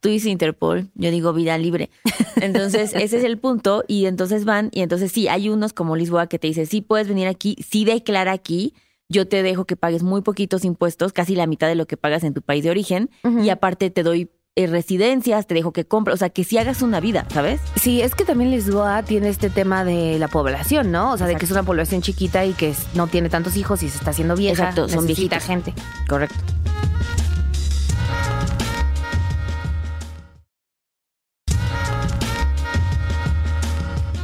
tú 0.00 0.08
dices 0.08 0.28
Interpol, 0.28 0.90
yo 0.94 1.10
digo 1.10 1.32
vida 1.32 1.56
libre. 1.58 1.90
Entonces, 2.36 2.92
ese 2.94 3.18
es 3.18 3.24
el 3.24 3.38
punto. 3.38 3.84
Y 3.88 4.06
entonces 4.06 4.44
van, 4.44 4.70
y 4.72 4.80
entonces 4.80 5.12
sí, 5.12 5.28
hay 5.28 5.48
unos 5.48 5.72
como 5.72 5.96
Lisboa 5.96 6.26
que 6.26 6.38
te 6.38 6.46
dice, 6.46 6.66
sí 6.66 6.80
puedes 6.80 7.08
venir 7.08 7.28
aquí, 7.28 7.56
sí 7.66 7.84
declara 7.84 8.32
aquí, 8.32 8.74
yo 9.08 9.28
te 9.28 9.42
dejo 9.42 9.64
que 9.64 9.76
pagues 9.76 10.02
muy 10.02 10.22
poquitos 10.22 10.64
impuestos, 10.64 11.12
casi 11.12 11.36
la 11.36 11.46
mitad 11.46 11.68
de 11.68 11.74
lo 11.74 11.86
que 11.86 11.96
pagas 11.96 12.24
en 12.24 12.34
tu 12.34 12.42
país 12.42 12.64
de 12.64 12.70
origen, 12.70 13.10
y 13.42 13.50
aparte 13.50 13.90
te 13.90 14.02
doy 14.02 14.30
eh, 14.56 14.68
residencias, 14.68 15.48
te 15.48 15.54
dejo 15.54 15.72
que 15.72 15.84
compres, 15.84 16.14
o 16.14 16.16
sea, 16.16 16.30
que 16.30 16.44
sí 16.44 16.58
hagas 16.58 16.80
una 16.80 17.00
vida, 17.00 17.26
¿sabes? 17.32 17.60
Sí, 17.74 18.00
es 18.02 18.14
que 18.14 18.24
también 18.24 18.52
Lisboa 18.52 19.02
tiene 19.02 19.28
este 19.28 19.50
tema 19.50 19.84
de 19.84 20.16
la 20.20 20.28
población, 20.28 20.92
¿no? 20.92 21.12
O 21.12 21.18
sea, 21.18 21.26
de 21.26 21.34
que 21.34 21.44
es 21.44 21.50
una 21.50 21.64
población 21.64 22.02
chiquita 22.02 22.44
y 22.44 22.52
que 22.52 22.72
no 22.94 23.08
tiene 23.08 23.28
tantos 23.28 23.56
hijos 23.56 23.82
y 23.82 23.88
se 23.88 23.98
está 23.98 24.10
haciendo 24.10 24.36
vieja. 24.36 24.68
Exacto, 24.68 24.88
son 24.88 25.06
viejitos. 25.06 25.42
gente. 25.42 25.74
Correcto. 26.08 26.36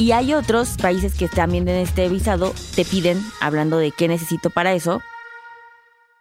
Y 0.01 0.13
hay 0.13 0.33
otros 0.33 0.79
países 0.81 1.15
que 1.15 1.29
también 1.29 1.69
en 1.69 1.77
este 1.77 2.09
visado 2.09 2.55
te 2.75 2.87
piden, 2.87 3.21
hablando 3.39 3.77
de 3.77 3.91
qué 3.91 4.09
necesito 4.09 4.49
para 4.49 4.73
eso, 4.73 5.03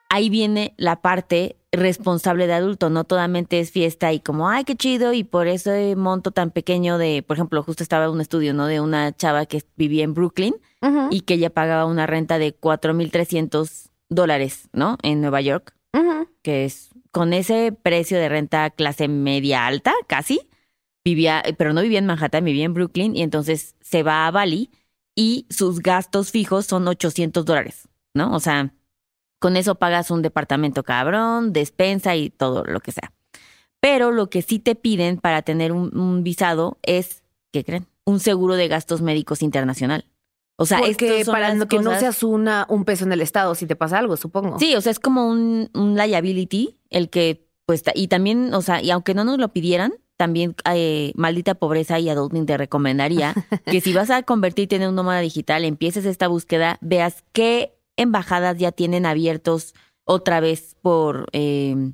ahí 0.10 0.30
viene 0.30 0.74
la 0.76 0.98
parte 0.98 1.56
responsable 1.72 2.46
de 2.46 2.56
adulto, 2.56 2.90
no 2.90 3.06
totalmente 3.06 3.62
es 3.62 3.72
fiesta 3.72 4.12
y 4.12 4.20
como, 4.20 4.50
ay, 4.50 4.66
qué 4.66 4.76
chido, 4.76 5.14
y 5.14 5.24
por 5.24 5.48
ese 5.48 5.96
monto 5.96 6.32
tan 6.32 6.52
pequeño 6.52 6.98
de, 6.98 7.24
por 7.26 7.38
ejemplo, 7.38 7.64
justo 7.64 7.82
estaba 7.82 8.10
un 8.10 8.20
estudio, 8.20 8.54
¿no? 8.54 8.66
De 8.66 8.82
una 8.82 9.16
chava 9.16 9.46
que 9.46 9.64
vivía 9.78 10.04
en 10.04 10.14
Brooklyn 10.14 10.56
y 11.10 11.22
que 11.22 11.36
ella 11.36 11.50
pagaba 11.50 11.86
una 11.86 12.06
renta 12.06 12.38
de 12.38 12.54
4.300 12.54 13.92
dólares, 14.10 14.68
¿no? 14.74 14.98
En 15.04 15.22
Nueva 15.22 15.40
York, 15.40 15.74
que 16.42 16.66
es 16.66 16.90
con 17.12 17.32
ese 17.32 17.72
precio 17.72 18.18
de 18.18 18.28
renta 18.28 18.72
clase 18.72 19.08
media 19.08 19.68
alta, 19.68 19.94
casi, 20.08 20.49
vivía, 21.10 21.44
pero 21.58 21.74
no 21.74 21.82
vivía 21.82 22.00
en 22.00 22.06
Manhattan, 22.06 22.44
vivía 22.46 22.66
en 22.66 22.74
Brooklyn 22.74 23.16
y 23.16 23.22
entonces 23.22 23.76
se 23.82 24.04
va 24.04 24.28
a 24.28 24.32
Bali 24.32 24.70
y 25.16 25.46
sus 25.50 25.80
gastos 25.80 26.32
fijos 26.32 26.66
son 26.66 26.88
800 26.88 27.46
dólares, 27.46 27.88
¿no? 28.14 28.34
O 28.34 28.40
sea, 28.40 28.74
con 29.40 29.58
eso 29.58 29.76
pagas 29.76 30.12
un 30.12 30.22
departamento 30.22 30.84
cabrón, 30.84 31.54
despensa 31.54 32.16
y 32.16 32.30
todo 32.30 32.64
lo 32.64 32.80
que 32.80 32.92
sea. 32.92 33.12
Pero 33.80 34.12
lo 34.12 34.30
que 34.30 34.42
sí 34.42 34.60
te 34.60 34.76
piden 34.76 35.18
para 35.18 35.42
tener 35.42 35.72
un, 35.72 35.98
un 35.98 36.24
visado 36.24 36.78
es, 36.84 37.24
¿qué 37.52 37.64
creen? 37.64 37.88
Un 38.06 38.20
seguro 38.20 38.56
de 38.56 38.68
gastos 38.68 39.02
médicos 39.02 39.42
internacional. 39.42 40.06
O 40.62 40.66
sea, 40.66 40.80
Porque 40.80 41.24
para 41.26 41.54
las 41.56 41.68
que 41.68 41.80
no 41.80 41.98
seas 41.98 42.22
una, 42.22 42.66
un 42.68 42.84
peso 42.84 43.06
en 43.06 43.14
el 43.14 43.22
Estado 43.22 43.56
si 43.56 43.66
te 43.66 43.78
pasa 43.78 43.98
algo, 43.98 44.18
supongo. 44.18 44.60
Sí, 44.60 44.76
o 44.76 44.82
sea, 44.82 44.92
es 44.92 45.00
como 45.00 45.30
un, 45.30 45.70
un 45.74 45.96
liability, 45.96 46.78
el 46.90 47.10
que, 47.10 47.48
pues, 47.66 47.82
y 47.96 48.10
también, 48.10 48.54
o 48.54 48.62
sea, 48.62 48.82
y 48.82 48.92
aunque 48.92 49.14
no 49.14 49.24
nos 49.24 49.38
lo 49.38 49.54
pidieran, 49.54 49.94
también 50.20 50.54
eh, 50.70 51.14
Maldita 51.16 51.56
Pobreza 51.56 51.98
y 51.98 52.10
Adulting 52.10 52.46
te 52.46 52.58
recomendaría 52.58 53.34
que 53.66 53.80
si 53.80 53.94
vas 53.94 54.10
a 54.10 54.22
convertirte 54.24 54.76
en 54.76 54.90
un 54.90 54.96
nómada 54.96 55.22
digital, 55.22 55.64
empieces 55.64 56.04
esta 56.04 56.28
búsqueda, 56.28 56.78
veas 56.82 57.24
qué 57.32 57.80
embajadas 57.96 58.58
ya 58.58 58.74
tienen 58.74 59.06
abiertos 59.06 59.74
otra 60.04 60.42
vez 60.42 60.76
por, 60.82 61.30
eh, 61.32 61.94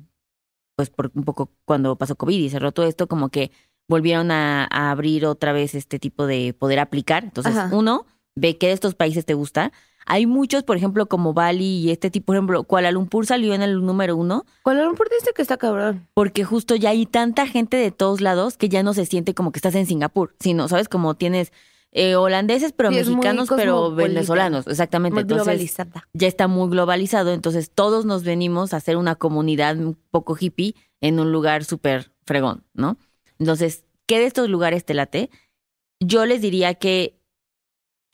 pues 0.74 0.90
por 0.90 1.12
un 1.14 1.22
poco 1.22 1.52
cuando 1.64 1.94
pasó 1.96 2.16
COVID 2.16 2.36
y 2.36 2.50
cerró 2.50 2.72
todo 2.72 2.86
esto, 2.86 3.06
como 3.06 3.28
que 3.28 3.52
volvieron 3.88 4.32
a, 4.32 4.66
a 4.72 4.90
abrir 4.90 5.24
otra 5.24 5.52
vez 5.52 5.76
este 5.76 6.00
tipo 6.00 6.26
de 6.26 6.52
poder 6.52 6.80
aplicar. 6.80 7.22
Entonces, 7.22 7.56
Ajá. 7.56 7.76
uno, 7.76 8.06
ve 8.36 8.56
qué 8.58 8.68
de 8.68 8.72
estos 8.74 8.94
países 8.94 9.24
te 9.26 9.34
gusta. 9.34 9.72
Hay 10.08 10.26
muchos, 10.26 10.62
por 10.62 10.76
ejemplo, 10.76 11.06
como 11.06 11.32
Bali 11.34 11.78
y 11.78 11.90
este 11.90 12.10
tipo, 12.12 12.26
por 12.26 12.36
ejemplo, 12.36 12.62
Kuala 12.62 12.92
Lumpur 12.92 13.26
salió 13.26 13.54
en 13.54 13.62
el 13.62 13.84
número 13.84 14.14
uno 14.16 14.44
Kuala 14.62 14.84
Lumpur 14.84 15.08
dice 15.10 15.32
que 15.34 15.42
está 15.42 15.56
cabrón. 15.56 16.06
porque 16.14 16.44
justo 16.44 16.76
ya 16.76 16.90
hay 16.90 17.06
tanta 17.06 17.48
gente 17.48 17.76
de 17.76 17.90
todos 17.90 18.20
lados 18.20 18.56
que 18.56 18.68
ya 18.68 18.84
no 18.84 18.94
se 18.94 19.04
siente 19.04 19.34
como 19.34 19.50
que 19.50 19.58
estás 19.58 19.74
en 19.74 19.86
Singapur, 19.86 20.36
sino, 20.38 20.68
¿sabes? 20.68 20.88
Como 20.88 21.14
tienes 21.16 21.50
eh, 21.90 22.14
holandeses, 22.14 22.72
pero 22.72 22.90
Sí, 22.90 22.96
mexicanos, 22.96 23.48
pero 23.56 23.90
venezolanos, 23.94 24.68
exactamente. 24.68 25.14
Muy 25.14 25.22
Entonces, 25.22 25.44
globalizada. 25.46 26.06
ya 26.12 26.28
está 26.28 26.46
muy 26.46 26.68
globalizado, 26.70 27.32
entonces 27.32 27.70
todos 27.74 28.04
nos 28.04 28.22
venimos 28.22 28.74
a 28.74 28.76
hacer 28.76 28.96
una 28.98 29.16
comunidad 29.16 29.76
un 29.78 29.96
poco 30.12 30.36
hippie 30.38 30.76
en 31.00 31.18
un 31.18 31.32
lugar 31.32 31.64
súper 31.64 32.12
fregón, 32.24 32.62
¿no? 32.74 32.96
Entonces, 33.40 33.84
¿qué 34.06 34.18
de 34.20 34.26
estos 34.26 34.48
lugares 34.50 34.84
te 34.84 34.94
late? 34.94 35.30
Yo 35.98 36.26
les 36.26 36.42
diría 36.42 36.74
que 36.74 37.15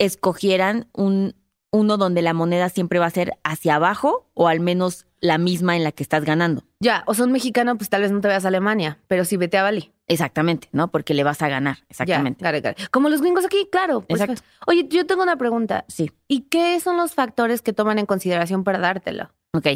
escogieran 0.05 0.87
un, 0.93 1.35
uno 1.71 1.97
donde 1.97 2.21
la 2.21 2.33
moneda 2.33 2.69
siempre 2.69 2.99
va 2.99 3.07
a 3.07 3.11
ser 3.11 3.33
hacia 3.43 3.75
abajo 3.75 4.29
o 4.33 4.47
al 4.47 4.59
menos 4.59 5.07
la 5.19 5.37
misma 5.37 5.75
en 5.75 5.83
la 5.83 5.91
que 5.91 6.03
estás 6.03 6.23
ganando. 6.23 6.63
Ya, 6.79 7.03
o 7.07 7.13
son 7.13 7.31
mexicano, 7.31 7.77
pues 7.77 7.89
tal 7.89 8.01
vez 8.01 8.11
no 8.11 8.21
te 8.21 8.27
vayas 8.27 8.45
a 8.45 8.49
Alemania, 8.49 8.99
pero 9.07 9.25
sí 9.25 9.37
vete 9.37 9.57
a 9.57 9.63
Bali. 9.63 9.91
Exactamente, 10.07 10.67
¿no? 10.71 10.89
Porque 10.89 11.13
le 11.13 11.23
vas 11.23 11.41
a 11.41 11.47
ganar, 11.47 11.77
exactamente. 11.89 12.43
Ya, 12.43 12.51
got 12.51 12.79
it. 12.79 12.89
Como 12.91 13.09
los 13.09 13.21
gringos 13.21 13.45
aquí, 13.45 13.67
claro. 13.71 14.01
pues, 14.01 14.21
Exacto. 14.21 14.43
Oye, 14.67 14.87
yo 14.89 15.05
tengo 15.05 15.23
una 15.23 15.37
pregunta. 15.37 15.85
Sí, 15.87 16.11
¿Y 16.27 16.41
qué 16.41 16.79
son 16.79 16.97
los 16.97 17.13
factores 17.13 17.61
que 17.61 17.73
toman 17.73 17.99
en 17.99 18.05
consideración 18.05 18.63
para 18.63 18.79
dártelo? 18.79 19.31
ok. 19.53 19.67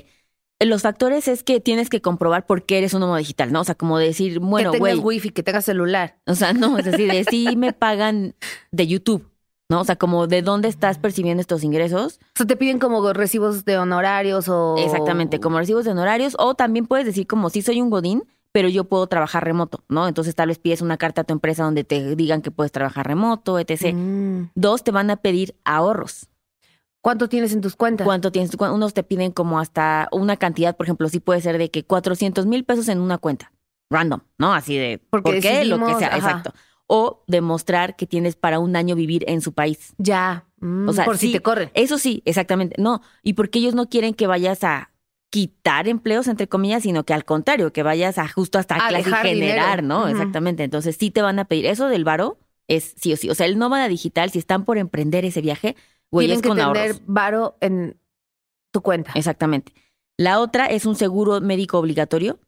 Los 0.59 0.81
factores 0.81 1.27
es 1.27 1.43
que 1.43 1.59
tienes 1.59 1.87
que 1.87 2.01
comprobar 2.01 2.47
por 2.47 2.65
qué 2.65 2.79
eres 2.79 2.95
un 2.95 3.01
nómada 3.01 3.19
digital, 3.19 3.51
¿no? 3.51 3.61
O 3.61 3.63
sea, 3.63 3.75
como 3.75 3.99
decir, 3.99 4.39
bueno, 4.39 4.71
que 4.71 4.79
tengas 4.79 4.97
güey, 4.97 5.17
wifi, 5.17 5.29
que 5.29 5.43
tengas 5.43 5.65
celular. 5.65 6.17
O 6.25 6.33
sea, 6.33 6.51
no, 6.53 6.79
es 6.79 6.85
decir, 6.85 7.11
de 7.11 7.23
sí 7.25 7.55
me 7.55 7.73
pagan 7.73 8.33
de 8.71 8.87
YouTube, 8.87 9.29
¿no? 9.69 9.81
O 9.81 9.83
sea, 9.83 9.95
como 9.95 10.27
de 10.27 10.41
dónde 10.41 10.67
estás 10.67 10.97
percibiendo 10.97 11.41
estos 11.41 11.63
ingresos. 11.63 12.19
O 12.21 12.37
sea, 12.37 12.47
te 12.47 12.55
piden 12.55 12.79
como 12.79 13.13
recibos 13.13 13.65
de 13.65 13.77
honorarios 13.77 14.47
o... 14.49 14.75
Exactamente, 14.77 15.39
como 15.39 15.57
recibos 15.57 15.85
de 15.85 15.91
honorarios. 15.91 16.35
O 16.39 16.55
también 16.55 16.85
puedes 16.85 17.05
decir 17.05 17.27
como 17.27 17.49
si 17.49 17.61
soy 17.61 17.81
un 17.81 17.89
godín, 17.89 18.23
pero 18.51 18.69
yo 18.69 18.85
puedo 18.85 19.07
trabajar 19.07 19.43
remoto, 19.43 19.83
¿no? 19.89 20.07
Entonces 20.07 20.33
tal 20.35 20.47
vez 20.47 20.57
pides 20.57 20.81
una 20.81 20.97
carta 20.97 21.21
a 21.21 21.23
tu 21.25 21.33
empresa 21.33 21.63
donde 21.63 21.83
te 21.83 22.15
digan 22.15 22.41
que 22.41 22.51
puedes 22.51 22.71
trabajar 22.71 23.07
remoto, 23.07 23.59
etc. 23.59 23.93
Mm. 23.93 24.43
Dos, 24.55 24.83
te 24.83 24.91
van 24.91 25.09
a 25.09 25.17
pedir 25.17 25.55
ahorros. 25.63 26.27
¿Cuánto 27.01 27.29
tienes 27.29 27.53
en 27.53 27.61
tus 27.61 27.75
cuentas? 27.75 28.05
¿Cuánto 28.05 28.31
tienes? 28.31 28.51
Unos 28.55 28.93
te 28.93 29.03
piden 29.03 29.31
como 29.31 29.59
hasta 29.59 30.09
una 30.11 30.37
cantidad, 30.37 30.75
por 30.75 30.85
ejemplo, 30.85 31.07
sí 31.09 31.19
puede 31.19 31.41
ser 31.41 31.57
de 31.57 31.69
que 31.69 31.83
400 31.83 32.45
mil 32.45 32.65
pesos 32.65 32.87
en 32.89 32.99
una 32.99 33.17
cuenta. 33.17 33.51
Random, 33.89 34.19
¿no? 34.37 34.53
Así 34.53 34.77
de, 34.77 35.01
Porque 35.09 35.31
¿por 35.31 35.41
qué? 35.41 35.63
Lo 35.63 35.77
que 35.77 35.85
decidimos, 35.85 35.99
sea, 35.99 36.07
ajá. 36.07 36.17
exacto. 36.17 36.53
O 36.89 37.23
demostrar 37.27 37.95
que 37.97 38.07
tienes 38.07 38.35
para 38.37 38.59
un 38.59 38.75
año 38.77 38.95
vivir 38.95 39.25
en 39.27 39.41
su 39.41 39.53
país. 39.53 39.93
Ya. 39.97 40.45
Mm, 40.59 40.87
O 40.87 40.93
sea, 40.93 41.03
por 41.05 41.17
si 41.17 41.31
te 41.33 41.41
corren. 41.41 41.69
Eso 41.73 41.97
sí, 41.97 42.21
exactamente. 42.25 42.75
No, 42.81 43.01
y 43.23 43.33
porque 43.33 43.59
ellos 43.59 43.75
no 43.75 43.89
quieren 43.89 44.13
que 44.13 44.25
vayas 44.27 44.63
a 44.63 44.91
quitar 45.29 45.89
empleos, 45.89 46.27
entre 46.29 46.47
comillas, 46.47 46.83
sino 46.83 47.03
que 47.03 47.13
al 47.13 47.25
contrario, 47.25 47.73
que 47.73 47.83
vayas 47.83 48.17
a 48.17 48.27
justo 48.29 48.57
hasta 48.57 48.75
A 48.75 48.87
clase 48.87 49.11
generar, 49.11 49.81
dinero. 49.81 49.81
¿no? 49.81 50.07
Exactamente. 50.07 50.63
Entonces 50.63 50.95
sí 50.97 51.11
te 51.11 51.21
van 51.21 51.39
a 51.39 51.45
pedir. 51.45 51.65
Eso 51.65 51.87
del 51.89 52.05
varo 52.05 52.39
es 52.69 52.93
sí 52.97 53.11
o 53.11 53.17
sí. 53.17 53.29
O 53.29 53.35
sea, 53.35 53.45
el 53.47 53.57
nómada 53.57 53.89
digital, 53.89 54.31
si 54.31 54.39
están 54.39 54.63
por 54.63 54.77
emprender 54.77 55.25
ese 55.25 55.41
viaje, 55.41 55.75
güey, 56.09 56.27
Tienen 56.27 56.37
es 56.37 56.41
que 56.41 56.47
con 56.47 56.57
tener 56.57 56.77
ahorros. 56.91 57.01
varo 57.05 57.57
en 57.59 57.99
tu 58.71 58.81
cuenta. 58.81 59.11
Exactamente. 59.15 59.73
La 60.15 60.39
otra 60.39 60.67
es 60.67 60.85
un 60.85 60.95
seguro 60.95 61.41
médico 61.41 61.77
obligatorio. 61.77 62.39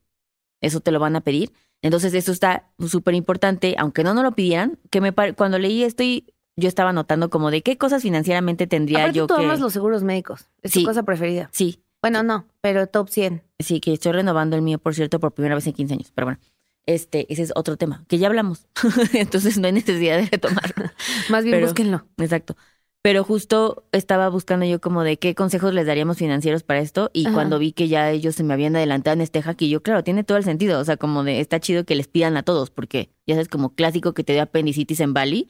Eso 0.61 0.79
te 0.79 0.91
lo 0.91 0.99
van 0.99 1.17
a 1.17 1.21
pedir. 1.21 1.51
Entonces, 1.81 2.13
eso 2.13 2.31
está 2.31 2.67
súper 2.85 3.15
importante, 3.15 3.75
aunque 3.77 4.03
no 4.03 4.13
nos 4.13 4.23
lo 4.23 4.33
pidieran, 4.33 4.77
que 4.89 5.01
me 5.01 5.13
cuando 5.13 5.59
leí 5.59 5.83
esto 5.83 6.03
y 6.03 6.25
yo 6.57 6.67
estaba 6.67 6.91
notando 6.91 7.29
como 7.29 7.51
de 7.51 7.61
qué 7.61 7.77
cosas 7.77 8.01
financieramente 8.01 8.67
tendría 8.67 8.99
Aparte, 8.99 9.17
yo 9.17 9.27
tú 9.27 9.35
que... 9.37 9.45
amas 9.45 9.59
los 9.61 9.71
seguros 9.71 10.03
médicos. 10.03 10.49
Es 10.61 10.71
Sí. 10.71 10.81
tu 10.81 10.87
cosa 10.87 11.03
preferida. 11.03 11.49
Sí, 11.53 11.81
Bueno, 12.01 12.23
no, 12.23 12.45
pero 12.61 12.87
top 12.87 13.09
100. 13.09 13.43
Sí, 13.59 13.79
que 13.81 13.93
estoy 13.93 14.11
renovando 14.13 14.55
el 14.55 14.61
mío, 14.61 14.77
por 14.79 14.93
cierto, 14.95 15.19
por 15.19 15.33
primera 15.33 15.55
vez 15.55 15.67
en 15.67 15.73
15 15.73 15.93
años. 15.93 16.11
Pero 16.15 16.27
bueno, 16.27 16.39
este, 16.85 17.31
ese 17.31 17.43
es 17.43 17.51
otro 17.55 17.77
tema, 17.77 18.03
que 18.07 18.17
ya 18.17 18.27
hablamos. 18.27 18.67
Entonces 19.13 19.57
no 19.57 19.67
hay 19.67 19.73
necesidad 19.73 20.17
de 20.17 20.25
retomarlo. 20.25 20.85
Más 21.29 21.43
bien 21.43 21.55
Pero- 21.57 21.67
búsquenlo. 21.67 22.05
Exacto. 22.17 22.55
Pero 23.01 23.23
justo 23.23 23.85
estaba 23.93 24.27
buscando 24.29 24.65
yo 24.65 24.81
como 24.81 25.03
de 25.03 25.17
qué 25.17 25.33
consejos 25.33 25.73
les 25.73 25.87
daríamos 25.87 26.17
financieros 26.17 26.63
para 26.63 26.79
esto. 26.81 27.09
Y 27.13 27.25
Ajá. 27.27 27.33
cuando 27.33 27.57
vi 27.57 27.71
que 27.71 27.87
ya 27.87 28.11
ellos 28.11 28.35
se 28.35 28.43
me 28.43 28.53
habían 28.53 28.75
adelantado 28.75 29.13
en 29.13 29.21
este 29.21 29.41
hack, 29.41 29.61
y 29.61 29.69
yo, 29.69 29.81
claro, 29.81 30.03
tiene 30.03 30.23
todo 30.25 30.37
el 30.37 30.43
sentido. 30.43 30.79
O 30.79 30.83
sea, 30.85 30.97
como 30.97 31.23
de, 31.23 31.39
está 31.39 31.59
chido 31.61 31.85
que 31.85 31.95
les 31.95 32.07
pidan 32.07 32.35
a 32.35 32.43
todos, 32.43 32.71
porque 32.71 33.09
ya 33.25 33.35
sabes, 33.35 33.47
como 33.47 33.73
clásico 33.73 34.13
que 34.13 34.23
te 34.25 34.33
dio 34.33 34.41
apendicitis 34.41 34.99
en 34.99 35.13
Bali 35.13 35.47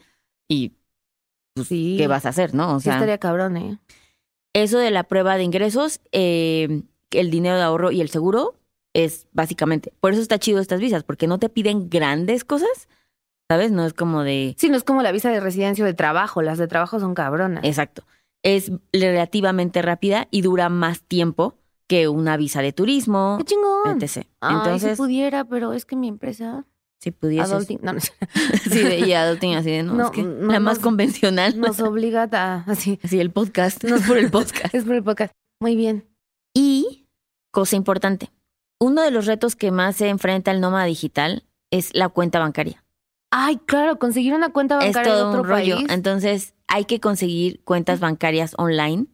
y 0.47 0.73
pues, 1.55 1.67
Sí. 1.67 1.95
¿qué 1.97 2.07
vas 2.07 2.25
a 2.25 2.29
hacer, 2.29 2.53
no? 2.53 2.75
O 2.75 2.79
Sí 2.79 2.85
sea, 2.85 2.93
estaría 2.93 3.17
cabrón, 3.17 3.57
¿eh? 3.57 3.79
eso 4.53 4.77
de 4.77 4.91
la 4.91 5.03
prueba 5.03 5.35
de 5.37 5.43
ingresos, 5.43 6.01
eh, 6.11 6.83
el 7.11 7.31
dinero 7.31 7.55
de 7.55 7.63
ahorro 7.63 7.91
y 7.91 8.01
el 8.01 8.09
seguro 8.09 8.55
es 8.93 9.27
básicamente. 9.33 9.91
Por 9.99 10.13
eso 10.13 10.21
está 10.21 10.37
chido 10.39 10.59
estas 10.59 10.79
visas, 10.79 11.03
porque 11.03 11.27
no 11.27 11.39
te 11.39 11.49
piden 11.49 11.89
grandes 11.89 12.43
cosas, 12.43 12.87
¿sabes? 13.49 13.71
No 13.71 13.85
es 13.85 13.93
como 13.93 14.23
de. 14.23 14.55
Sí, 14.57 14.69
no 14.69 14.77
es 14.77 14.83
como 14.83 15.01
la 15.01 15.11
visa 15.11 15.29
de 15.29 15.39
residencia 15.39 15.83
o 15.83 15.87
de 15.87 15.93
trabajo. 15.93 16.41
Las 16.41 16.57
de 16.57 16.67
trabajo 16.67 16.99
son 16.99 17.13
cabronas. 17.15 17.63
Exacto. 17.63 18.03
Es 18.43 18.71
relativamente 18.93 19.81
rápida 19.81 20.27
y 20.31 20.41
dura 20.41 20.69
más 20.69 21.01
tiempo 21.01 21.55
que 21.87 22.07
una 22.07 22.37
visa 22.37 22.61
de 22.61 22.71
turismo, 22.71 23.37
¡Qué 23.39 23.45
chingón! 23.45 24.01
etc. 24.01 24.27
Ay, 24.41 24.55
Entonces, 24.55 24.91
si 24.91 24.97
pudiera, 24.97 25.43
pero 25.45 25.73
es 25.73 25.85
que 25.85 25.95
mi 25.95 26.07
empresa... 26.07 26.65
si 27.01 27.09
pudieses. 27.09 27.51
Adulting, 27.51 27.79
no, 27.81 27.93
no, 27.93 27.99
Sí, 28.69 28.83
de, 28.83 28.99
y 28.99 29.13
adulting 29.13 29.55
así 29.55 29.71
de, 29.71 29.81
no, 29.83 29.93
No, 29.95 30.05
es 30.05 30.11
que 30.11 30.21
no, 30.21 30.51
la 30.51 30.59
más 30.59 30.75
nos- 30.77 30.83
convencional. 30.83 31.59
nos 31.59 31.79
obliga 31.79 32.29
a... 32.31 32.63
Así, 32.67 32.99
Así, 33.03 33.19
el 33.19 33.31
podcast. 33.31 33.83
No 33.85 33.95
es 33.97 34.03
por 34.07 34.19
el 34.19 34.29
podcast. 34.29 34.73
es 34.75 34.85
por 34.85 34.93
el 34.95 35.03
podcast. 35.03 35.33
Muy 35.59 35.75
bien. 35.75 36.05
Y, 36.55 37.07
cosa 37.51 37.75
importante, 37.75 38.31
uno 38.79 39.01
de 39.01 39.09
los 39.09 39.25
retos 39.25 39.55
que 39.55 39.71
más 39.71 39.95
se 39.95 40.09
enfrenta 40.09 40.51
el 40.51 40.61
nómada 40.61 40.85
digital 40.85 41.43
es 41.71 41.89
la 41.95 42.09
cuenta 42.09 42.37
bancaria. 42.39 42.83
Ay, 43.31 43.57
claro, 43.65 43.99
conseguir 43.99 44.33
una 44.33 44.49
cuenta 44.51 44.79
Es 44.79 44.85
bancaria 44.93 45.13
de 45.13 45.19
todo 45.19 45.29
otro 45.29 45.41
un 45.41 45.47
rollo. 45.47 45.75
país. 45.75 45.87
Entonces, 45.89 46.55
hay 46.67 46.85
que 46.85 46.99
conseguir 46.99 47.61
cuentas 47.63 47.99
bancarias 47.99 48.53
online 48.57 49.05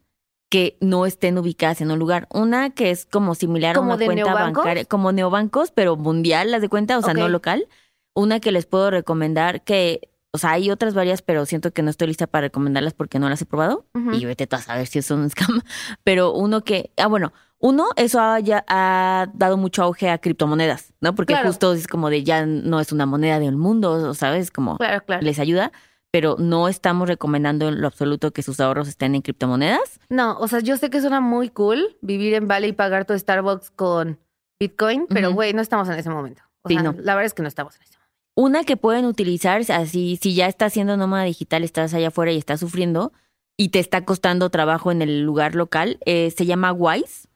que 0.49 0.77
no 0.79 1.05
estén 1.05 1.37
ubicadas 1.37 1.81
en 1.81 1.91
un 1.91 1.99
lugar. 1.99 2.27
Una 2.31 2.69
que 2.69 2.91
es 2.91 3.05
como 3.05 3.35
similar 3.35 3.75
¿Como 3.75 3.91
a 3.91 3.95
una 3.95 3.99
de 3.99 4.05
cuenta 4.05 4.23
neobancos? 4.25 4.63
bancaria, 4.63 4.85
como 4.85 5.11
neobancos, 5.11 5.71
pero 5.71 5.95
mundial, 5.97 6.51
las 6.51 6.61
de 6.61 6.69
cuenta, 6.69 6.97
o 6.97 7.01
sea, 7.01 7.13
no 7.13 7.27
local. 7.27 7.67
Una 8.13 8.39
que 8.39 8.51
les 8.53 8.65
puedo 8.65 8.89
recomendar 8.91 9.63
que, 9.63 10.09
o 10.31 10.37
sea, 10.37 10.51
hay 10.51 10.69
otras 10.71 10.93
varias, 10.93 11.21
pero 11.21 11.45
siento 11.45 11.71
que 11.71 11.81
no 11.81 11.89
estoy 11.89 12.07
lista 12.07 12.27
para 12.27 12.47
recomendarlas 12.47 12.93
porque 12.93 13.19
no 13.19 13.27
las 13.27 13.41
he 13.41 13.45
probado. 13.45 13.85
Ujú. 13.95 14.13
Y 14.13 14.23
vete 14.23 14.47
a 14.49 14.57
saber 14.61 14.87
si 14.87 14.99
es 14.99 15.11
un 15.11 15.29
scam. 15.29 15.61
Pero 16.03 16.31
uno 16.31 16.63
que, 16.63 16.91
ah, 16.97 17.07
bueno, 17.07 17.33
uno, 17.59 17.85
eso 17.95 18.19
ha, 18.19 18.39
ya, 18.39 18.63
ha 18.67 19.27
dado 19.33 19.57
mucho 19.57 19.83
auge 19.83 20.09
a 20.09 20.17
criptomonedas, 20.17 20.93
¿no? 21.01 21.15
Porque 21.15 21.33
Claro. 21.33 21.47
justo 21.47 21.73
es 21.73 21.87
como 21.87 22.09
de 22.09 22.23
ya 22.23 22.45
no 22.45 22.79
es 22.79 22.91
una 22.91 23.05
moneda 23.05 23.39
del 23.39 23.55
mundo, 23.55 24.13
¿sabes? 24.13 24.51
Como 24.51 24.77
Claro, 24.77 25.03
claro. 25.05 25.21
les 25.23 25.39
ayuda, 25.39 25.71
pero 26.11 26.35
no 26.37 26.67
estamos 26.67 27.07
recomendando 27.07 27.67
en 27.67 27.81
lo 27.81 27.87
absoluto 27.87 28.31
que 28.31 28.43
sus 28.43 28.59
ahorros 28.59 28.87
estén 28.87 29.15
en 29.15 29.21
criptomonedas. 29.21 29.99
No, 30.09 30.37
o 30.39 30.47
sea, 30.47 30.59
yo 30.59 30.77
sé 30.77 30.89
que 30.89 31.01
suena 31.01 31.21
muy 31.21 31.49
cool 31.49 31.97
vivir 32.01 32.33
en 32.35 32.47
Bali 32.47 32.67
y 32.67 32.73
pagar 32.73 33.05
tu 33.05 33.17
Starbucks 33.17 33.71
con 33.71 34.19
Bitcoin, 34.59 35.07
pero 35.09 35.33
güey, 35.33 35.53
no 35.53 35.61
estamos 35.61 35.87
en 35.89 35.95
ese 35.95 36.09
momento. 36.09 36.43
O 36.63 36.69
Sí, 36.69 36.75
sea, 36.75 36.83
no. 36.83 36.91
la 36.93 37.15
verdad 37.15 37.25
es 37.25 37.33
que 37.33 37.41
no 37.41 37.47
estamos 37.47 37.75
en 37.75 37.81
ese 37.83 37.93
momento. 37.97 38.05
Una 38.37 38.63
que 38.63 38.75
pueden 38.77 39.05
utilizar, 39.05 39.61
así, 39.71 40.17
si 40.21 40.35
ya 40.35 40.47
estás 40.47 40.73
siendo 40.73 40.97
nómada 40.97 41.23
digital, 41.23 41.63
estás 41.63 41.93
allá 41.93 42.09
afuera 42.09 42.31
y 42.31 42.37
estás 42.37 42.59
sufriendo 42.59 43.11
y 43.57 43.69
te 43.69 43.79
está 43.79 44.03
costando 44.05 44.49
trabajo 44.49 44.91
en 44.91 45.01
el 45.01 45.21
lugar 45.23 45.55
local, 45.55 45.97
eh, 46.05 46.33
se 46.35 46.45
llama 46.45 46.73
Wise, 46.73 47.27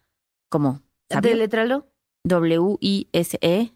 sabio, 0.51 1.31
Delétralo, 1.31 1.87
W-I-S-E, 2.25 3.73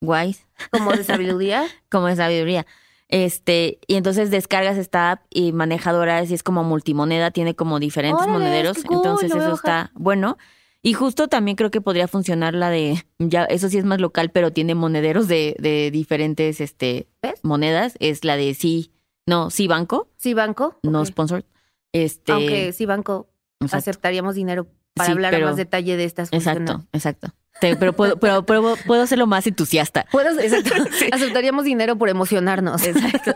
Wise, 0.00 0.46
como 0.70 0.92
de 0.92 1.04
sabiduría. 1.04 1.64
como 1.90 2.06
de 2.06 2.16
sabiduría. 2.16 2.66
Este, 3.08 3.78
y 3.86 3.96
entonces 3.96 4.30
descargas 4.30 4.78
esta 4.78 5.10
app 5.12 5.24
y 5.28 5.52
manejadoras 5.52 6.30
y 6.30 6.34
es 6.34 6.42
como 6.42 6.64
multimoneda, 6.64 7.30
tiene 7.30 7.54
como 7.54 7.78
diferentes 7.78 8.22
Órale, 8.22 8.32
monederos, 8.38 8.82
cool, 8.84 8.96
entonces 8.96 9.30
eso 9.30 9.52
está 9.54 9.90
bueno. 9.94 10.38
Y 10.84 10.94
justo 10.94 11.28
también 11.28 11.56
creo 11.56 11.70
que 11.70 11.80
podría 11.80 12.08
funcionar 12.08 12.54
la 12.54 12.68
de, 12.70 13.04
ya, 13.18 13.44
eso 13.44 13.68
sí 13.68 13.78
es 13.78 13.84
más 13.84 14.00
local, 14.00 14.30
pero 14.32 14.50
tiene 14.52 14.74
monederos 14.74 15.28
de, 15.28 15.54
de 15.60 15.90
diferentes 15.92 16.60
este, 16.60 17.06
¿Ves? 17.22 17.38
monedas. 17.44 17.94
Es 18.00 18.24
la 18.24 18.36
de 18.36 18.54
sí, 18.54 18.90
no, 19.28 19.50
sí 19.50 19.68
banco, 19.68 20.08
Sí, 20.16 20.34
banco. 20.34 20.78
no 20.82 21.00
ok. 21.02 21.06
sponsor. 21.06 21.44
Este, 21.92 22.32
Aunque 22.32 22.72
sí, 22.72 22.86
banco, 22.86 23.28
exacto, 23.60 23.76
aceptaríamos 23.76 24.34
dinero 24.34 24.66
para 24.94 25.06
Sí, 25.06 25.12
hablar 25.12 25.32
pero- 25.32 25.46
más 25.46 25.56
detalle 25.56 25.96
de 25.96 26.04
estas 26.04 26.28
exacto, 26.32 26.58
funciones. 26.60 26.86
exacto. 26.92 27.28
Te- 27.60 27.76
pero, 27.76 27.92
puedo, 27.92 28.18
pero, 28.18 28.44
pero 28.44 28.74
puedo 28.86 29.02
hacerlo 29.02 29.26
más 29.26 29.46
entusiasta. 29.46 30.06
Puedo, 30.10 30.30
exacto. 30.40 30.74
Aceptaríamos 31.12 31.64
dinero 31.64 31.96
por 31.96 32.08
emocionarnos. 32.08 32.82
Exacto. 32.84 33.34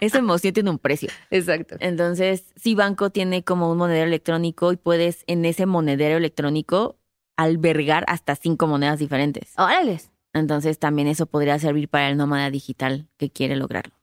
Esa 0.00 0.18
emoción 0.18 0.54
tiene 0.54 0.70
un 0.70 0.78
precio. 0.78 1.10
Exacto. 1.30 1.76
Entonces, 1.80 2.44
sí, 2.56 2.74
Banco 2.74 3.10
tiene 3.10 3.42
como 3.44 3.70
un 3.70 3.78
monedero 3.78 4.06
electrónico 4.06 4.72
y 4.72 4.76
puedes 4.76 5.24
en 5.26 5.44
ese 5.44 5.66
monedero 5.66 6.16
electrónico 6.16 6.96
albergar 7.36 8.04
hasta 8.08 8.36
cinco 8.36 8.66
monedas 8.66 8.98
diferentes. 8.98 9.52
Órales. 9.58 10.10
Entonces, 10.32 10.78
también 10.78 11.08
eso 11.08 11.26
podría 11.26 11.58
servir 11.58 11.88
para 11.88 12.08
el 12.08 12.16
nómada 12.16 12.50
digital 12.50 13.08
que 13.16 13.30
quiere 13.30 13.56
lograrlo. 13.56 13.94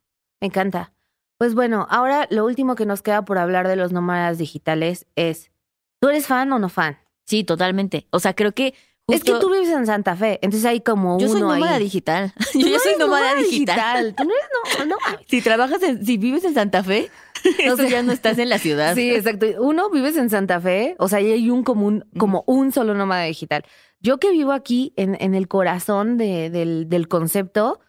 Me 0.41 0.47
encanta. 0.47 0.91
Pues 1.37 1.55
bueno, 1.55 1.87
ahora 1.89 2.27
lo 2.29 2.45
último 2.45 2.75
que 2.75 2.85
nos 2.85 3.01
queda 3.01 3.23
por 3.23 3.37
hablar 3.37 3.67
de 3.67 3.75
los 3.75 3.91
nómadas 3.91 4.37
digitales 4.37 5.05
es, 5.15 5.51
¿tú 5.99 6.09
eres 6.09 6.27
fan 6.27 6.51
o 6.53 6.59
no 6.59 6.69
fan? 6.69 6.97
Sí, 7.25 7.43
totalmente. 7.43 8.07
O 8.11 8.19
sea, 8.19 8.33
creo 8.35 8.53
que 8.53 8.73
Es 9.09 9.23
que 9.23 9.33
tú 9.39 9.49
vives 9.49 9.69
en 9.69 9.85
Santa 9.85 10.15
Fe, 10.15 10.39
entonces 10.41 10.65
hay 10.65 10.81
como 10.81 11.19
yo 11.19 11.27
soy 11.29 11.41
nómada 11.41 11.75
ahí. 11.75 11.83
digital. 11.83 12.33
Yo, 12.53 12.69
no 12.69 12.79
soy 12.79 12.93
nómada 12.99 13.35
digital. 13.35 14.13
Tú 14.15 14.23
no 14.25 14.31
eres 14.33 14.45
no, 14.79 14.85
no 14.85 14.97
mames. 15.05 15.25
Si 15.27 15.41
trabajas 15.41 15.81
en, 15.83 16.05
si 16.05 16.17
vives 16.17 16.43
en 16.43 16.53
Santa 16.53 16.83
Fe, 16.83 17.09
eso 17.59 17.77
sé. 17.77 17.89
ya 17.89 18.03
no 18.03 18.11
estás 18.11 18.37
en 18.37 18.49
la 18.49 18.59
ciudad. 18.59 18.95
Sí, 18.95 19.09
exacto. 19.11 19.45
Uno 19.59 19.89
vives 19.89 20.17
en 20.17 20.29
Santa 20.29 20.59
Fe, 20.61 20.95
o 20.99 21.07
sea, 21.07 21.19
hay 21.19 21.49
un 21.49 21.63
común, 21.63 22.05
como 22.17 22.43
un 22.47 22.71
solo 22.71 22.93
nómada 22.93 23.23
digital. 23.23 23.63
Yo 23.99 24.19
que 24.19 24.31
vivo 24.31 24.51
aquí 24.51 24.93
en, 24.97 25.15
en 25.21 25.35
el 25.35 25.47
corazón 25.47 26.17
de- 26.17 26.49
del, 26.49 26.87
del 26.89 27.07
concepto, 27.07 27.79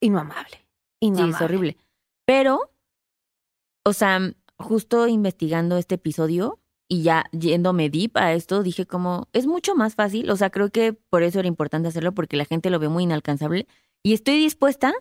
inmamable. 0.00 0.56
Sí, 1.00 1.08
Inmamable. 1.08 1.34
es 1.36 1.40
horrible. 1.42 1.76
Pero, 2.26 2.70
o 3.84 3.92
sea, 3.92 4.20
justo 4.62 5.06
investigando 5.08 5.76
este 5.76 5.96
episodio 5.96 6.58
y 6.88 7.02
ya 7.02 7.24
yéndome 7.32 7.88
deep 7.90 8.16
a 8.16 8.32
esto, 8.34 8.62
dije 8.62 8.86
como, 8.86 9.28
es 9.32 9.46
mucho 9.46 9.74
más 9.74 9.94
fácil. 9.94 10.30
O 10.30 10.36
sea, 10.36 10.50
creo 10.50 10.70
que 10.70 10.92
por 10.92 11.22
eso 11.22 11.38
era 11.38 11.48
importante 11.48 11.88
hacerlo, 11.88 12.12
porque 12.12 12.36
la 12.36 12.44
gente 12.44 12.70
lo 12.70 12.78
ve 12.78 12.88
muy 12.88 13.04
inalcanzable. 13.04 13.66
Y 14.02 14.12
estoy 14.12 14.38
dispuesta 14.38 14.92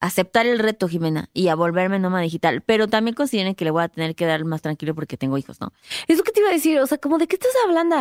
a 0.00 0.06
aceptar 0.06 0.46
el 0.46 0.58
reto, 0.58 0.88
Jimena, 0.88 1.28
y 1.34 1.48
a 1.48 1.54
volverme 1.54 1.98
nómada 1.98 2.22
digital. 2.22 2.62
Pero 2.62 2.86
también 2.88 3.14
consideren 3.14 3.54
que 3.54 3.64
le 3.64 3.70
voy 3.70 3.82
a 3.82 3.88
tener 3.88 4.14
que 4.14 4.26
dar 4.26 4.44
más 4.44 4.62
tranquilo 4.62 4.94
porque 4.94 5.16
tengo 5.16 5.36
hijos, 5.36 5.60
¿no? 5.60 5.72
Es 6.06 6.16
lo 6.18 6.24
que 6.24 6.32
te 6.32 6.40
iba 6.40 6.48
a 6.50 6.52
decir, 6.52 6.78
o 6.80 6.86
sea, 6.86 6.98
como 6.98 7.18
de 7.18 7.26
qué 7.26 7.36
estás 7.36 7.52
hablando. 7.66 7.96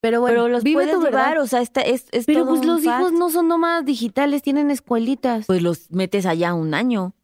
Pero 0.00 0.20
bueno, 0.20 0.34
Pero 0.34 0.48
los 0.48 0.64
vive 0.64 0.88
tu 0.88 1.00
llevar, 1.00 1.38
o 1.38 1.46
sea, 1.46 1.60
esta, 1.60 1.80
es, 1.82 2.06
es 2.10 2.26
Pero 2.26 2.40
todo 2.40 2.48
pues 2.48 2.60
un 2.62 2.66
los 2.66 2.82
fact. 2.82 3.00
hijos 3.00 3.12
no 3.12 3.30
son 3.30 3.46
nómadas 3.46 3.84
digitales, 3.84 4.42
tienen 4.42 4.72
escuelitas. 4.72 5.46
Pues 5.46 5.62
los 5.62 5.92
metes 5.92 6.26
allá 6.26 6.54
un 6.54 6.74
año, 6.74 7.14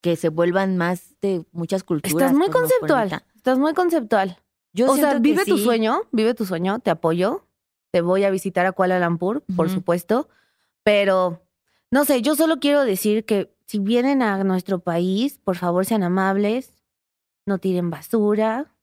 que 0.00 0.16
se 0.16 0.28
vuelvan 0.28 0.76
más 0.76 1.14
de 1.20 1.44
muchas 1.52 1.82
culturas. 1.82 2.12
Estás 2.12 2.34
muy 2.34 2.50
conceptual. 2.50 3.22
Estás 3.34 3.58
muy 3.58 3.74
conceptual. 3.74 4.38
Yo 4.72 4.90
o 4.90 4.96
sea, 4.96 5.18
vive 5.18 5.44
tu 5.44 5.58
sí. 5.58 5.64
sueño, 5.64 6.02
vive 6.12 6.34
tu 6.34 6.44
sueño, 6.44 6.78
te 6.78 6.90
apoyo. 6.90 7.44
Te 7.90 8.00
voy 8.00 8.24
a 8.24 8.30
visitar 8.30 8.66
a 8.66 8.72
Kuala 8.72 9.00
Lumpur, 9.00 9.42
por 9.56 9.70
supuesto. 9.70 10.28
Pero, 10.82 11.42
no 11.90 12.04
sé, 12.04 12.20
yo 12.22 12.34
solo 12.34 12.60
quiero 12.60 12.84
decir 12.84 13.24
que 13.24 13.50
si 13.66 13.78
vienen 13.78 14.22
a 14.22 14.44
nuestro 14.44 14.78
país, 14.78 15.38
por 15.42 15.56
favor 15.56 15.86
sean 15.86 16.02
amables, 16.02 16.72
no 17.46 17.58
tiren 17.58 17.90
basura 17.90 18.74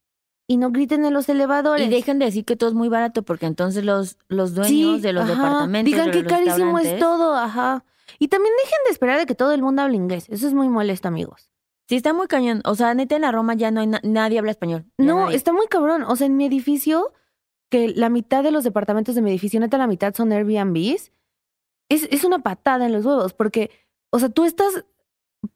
y 0.48 0.58
no 0.58 0.72
griten 0.72 1.06
en 1.06 1.14
los 1.14 1.28
elevadores. 1.30 1.88
Y 1.88 1.90
dejen 1.90 2.20
de 2.20 2.26
decir 2.26 2.46
que 2.46 2.56
todo 2.56 2.70
es 2.70 2.76
muy 2.76 2.90
barato, 2.90 3.24
porque 3.24 3.46
entonces 3.46 3.84
los, 3.84 4.18
los 4.28 4.54
dueños 4.54 4.98
Sí, 4.98 5.02
de 5.02 5.14
los 5.14 5.24
ajá. 5.24 5.34
departamentos. 5.36 5.92
Digan 5.92 6.12
que 6.12 6.24
carísimo 6.26 6.78
es 6.80 7.00
todo, 7.00 7.36
ajá. 7.36 7.84
Y 8.20 8.28
también 8.28 8.54
dejen 8.64 8.78
de 8.86 8.92
esperar 8.92 9.18
de 9.20 9.26
que 9.26 9.36
todo 9.36 9.52
el 9.54 9.62
mundo 9.62 9.82
hable 9.82 9.96
inglés. 9.96 10.28
Eso 10.30 10.48
es 10.48 10.54
muy 10.54 10.70
molesto, 10.70 11.08
amigos. 11.08 11.50
Sí, 11.90 11.96
está 11.96 12.14
muy 12.14 12.28
cañón. 12.28 12.62
O 12.66 12.76
sea, 12.76 12.94
neta, 12.94 13.16
en 13.16 13.22
la 13.24 13.32
Roma 13.32 13.54
ya 13.56 13.70
no 13.72 13.82
hay 13.82 13.88
na- 13.88 14.02
nadie 14.04 14.40
habla 14.40 14.52
español. 14.52 14.86
No, 14.98 15.26
nadie. 15.26 15.36
está 15.36 15.52
muy 15.54 15.68
cabrón. 15.68 16.04
O 16.04 16.16
sea, 16.16 16.28
en 16.28 16.38
mi 16.38 16.46
edificio, 16.46 17.12
que 17.70 17.90
la 17.90 18.10
mitad 18.10 18.44
de 18.44 18.52
los 18.52 18.64
departamentos 18.64 19.16
de 19.16 19.22
mi 19.22 19.30
edificio, 19.32 19.60
neta, 19.60 19.78
la 19.78 19.88
mitad 19.88 20.14
son 20.16 20.32
Airbnbs, 20.32 21.12
es, 21.90 22.08
es 22.12 22.24
una 22.24 22.40
patada 22.40 22.86
en 22.86 22.92
los 22.94 23.06
huevos, 23.06 23.34
porque, 23.34 23.70
o 24.12 24.18
sea, 24.20 24.30
tú 24.30 24.46
estás 24.46 24.86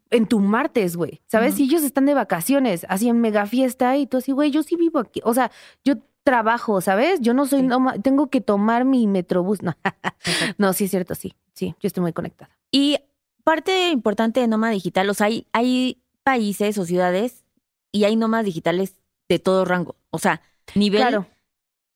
en 0.09 0.25
tu 0.27 0.39
martes, 0.39 0.95
güey, 0.95 1.21
¿sabes? 1.25 1.59
Y 1.59 1.63
ellos 1.63 1.83
están 1.83 2.05
de 2.05 2.13
vacaciones, 2.13 2.85
así 2.89 3.09
en 3.09 3.19
mega 3.21 3.45
fiesta, 3.45 3.97
y 3.97 4.07
tú 4.07 4.17
así, 4.17 4.31
güey, 4.31 4.51
yo 4.51 4.63
sí 4.63 4.75
vivo 4.75 4.99
aquí. 4.99 5.21
O 5.23 5.33
sea, 5.33 5.51
yo 5.83 5.95
trabajo, 6.23 6.81
¿sabes? 6.81 7.19
Yo 7.21 7.33
no 7.33 7.45
soy, 7.45 7.61
Sí. 7.61 7.65
noma- 7.67 7.93
tengo 8.01 8.29
que 8.29 8.41
tomar 8.41 8.85
mi 8.85 9.07
metrobús. 9.07 9.61
No, 9.63 9.75
no, 10.57 10.73
sí 10.73 10.85
es 10.85 10.91
cierto, 10.91 11.15
sí, 11.15 11.33
sí, 11.53 11.75
yo 11.79 11.87
estoy 11.87 12.01
muy 12.01 12.13
conectada. 12.13 12.49
Y 12.71 12.97
parte 13.43 13.89
importante 13.91 14.39
de 14.39 14.47
nómada 14.47 14.73
digital, 14.73 15.09
o 15.09 15.13
sea, 15.13 15.27
hay, 15.27 15.47
hay 15.53 16.01
países 16.23 16.77
o 16.77 16.85
ciudades 16.85 17.43
y 17.91 18.03
hay 18.03 18.15
nómadas 18.15 18.45
digitales 18.45 18.95
de 19.27 19.39
todo 19.39 19.65
rango. 19.65 19.95
O 20.11 20.19
sea, 20.19 20.41
nivel 20.75 21.01
Claro. 21.01 21.27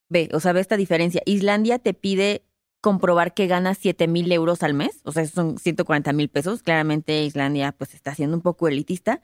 B, 0.09 0.29
o 0.33 0.39
sea, 0.39 0.53
ve 0.53 0.59
esta 0.61 0.77
diferencia. 0.77 1.21
Islandia 1.25 1.79
te 1.79 1.93
pide 1.93 2.43
comprobar 2.83 3.33
que 3.33 3.47
ganas 3.47 3.77
7 3.77 4.09
mil 4.09 4.29
euros 4.33 4.61
al 4.61 4.73
mes, 4.73 4.99
o 5.05 5.13
sea, 5.13 5.25
son 5.25 5.57
140 5.57 6.11
mil 6.11 6.27
pesos. 6.27 6.63
Claramente 6.63 7.23
Islandia 7.23 7.71
pues 7.71 7.93
está 7.93 8.13
siendo 8.13 8.35
un 8.35 8.43
poco 8.43 8.67
elitista. 8.67 9.21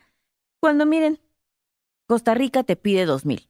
Cuando 0.61 0.85
miren, 0.85 1.19
Costa 2.07 2.33
Rica 2.35 2.63
te 2.63 2.77
pide 2.77 3.05
2 3.05 3.25
mil. 3.25 3.49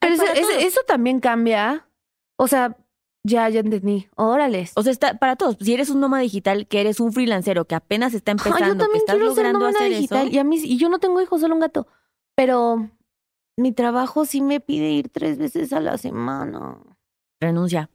Pero 0.00 0.16
eso, 0.58 0.80
también 0.88 1.20
cambia. 1.20 1.88
O 2.36 2.48
sea, 2.48 2.76
ya, 3.22 3.48
ya 3.48 3.60
entendí. 3.60 4.08
Órales. 4.16 4.72
O 4.74 4.82
sea, 4.82 4.90
está 4.90 5.20
para 5.20 5.36
todos. 5.36 5.56
Si 5.60 5.72
eres 5.72 5.88
un 5.90 6.00
nómada 6.00 6.24
digital, 6.24 6.66
que 6.66 6.80
eres 6.80 6.98
un 6.98 7.12
freelancero 7.12 7.66
que 7.66 7.76
apenas 7.76 8.12
está 8.12 8.32
empezando, 8.32 8.58
yo 8.58 8.72
que 8.72 8.78
también 8.80 8.96
estás 8.96 9.14
quiero 9.14 9.34
ser 9.36 9.44
logrando 9.44 9.58
nómada 9.60 9.78
hacer 9.78 9.90
digital. 9.96 10.26
eso, 10.26 10.34
Y 10.34 10.38
a 10.38 10.44
mí, 10.44 10.56
y 10.56 10.76
yo 10.78 10.88
no 10.88 10.98
tengo 10.98 11.22
hijos, 11.22 11.40
solo 11.40 11.54
un 11.54 11.60
gato. 11.60 11.86
Pero 12.34 12.90
mi 13.56 13.70
trabajo 13.70 14.24
sí 14.24 14.40
me 14.40 14.58
pide 14.58 14.90
ir 14.90 15.10
tres 15.10 15.38
veces 15.38 15.72
a 15.72 15.78
la 15.78 15.96
semana. 15.96 16.76
renuncia. 17.40 17.88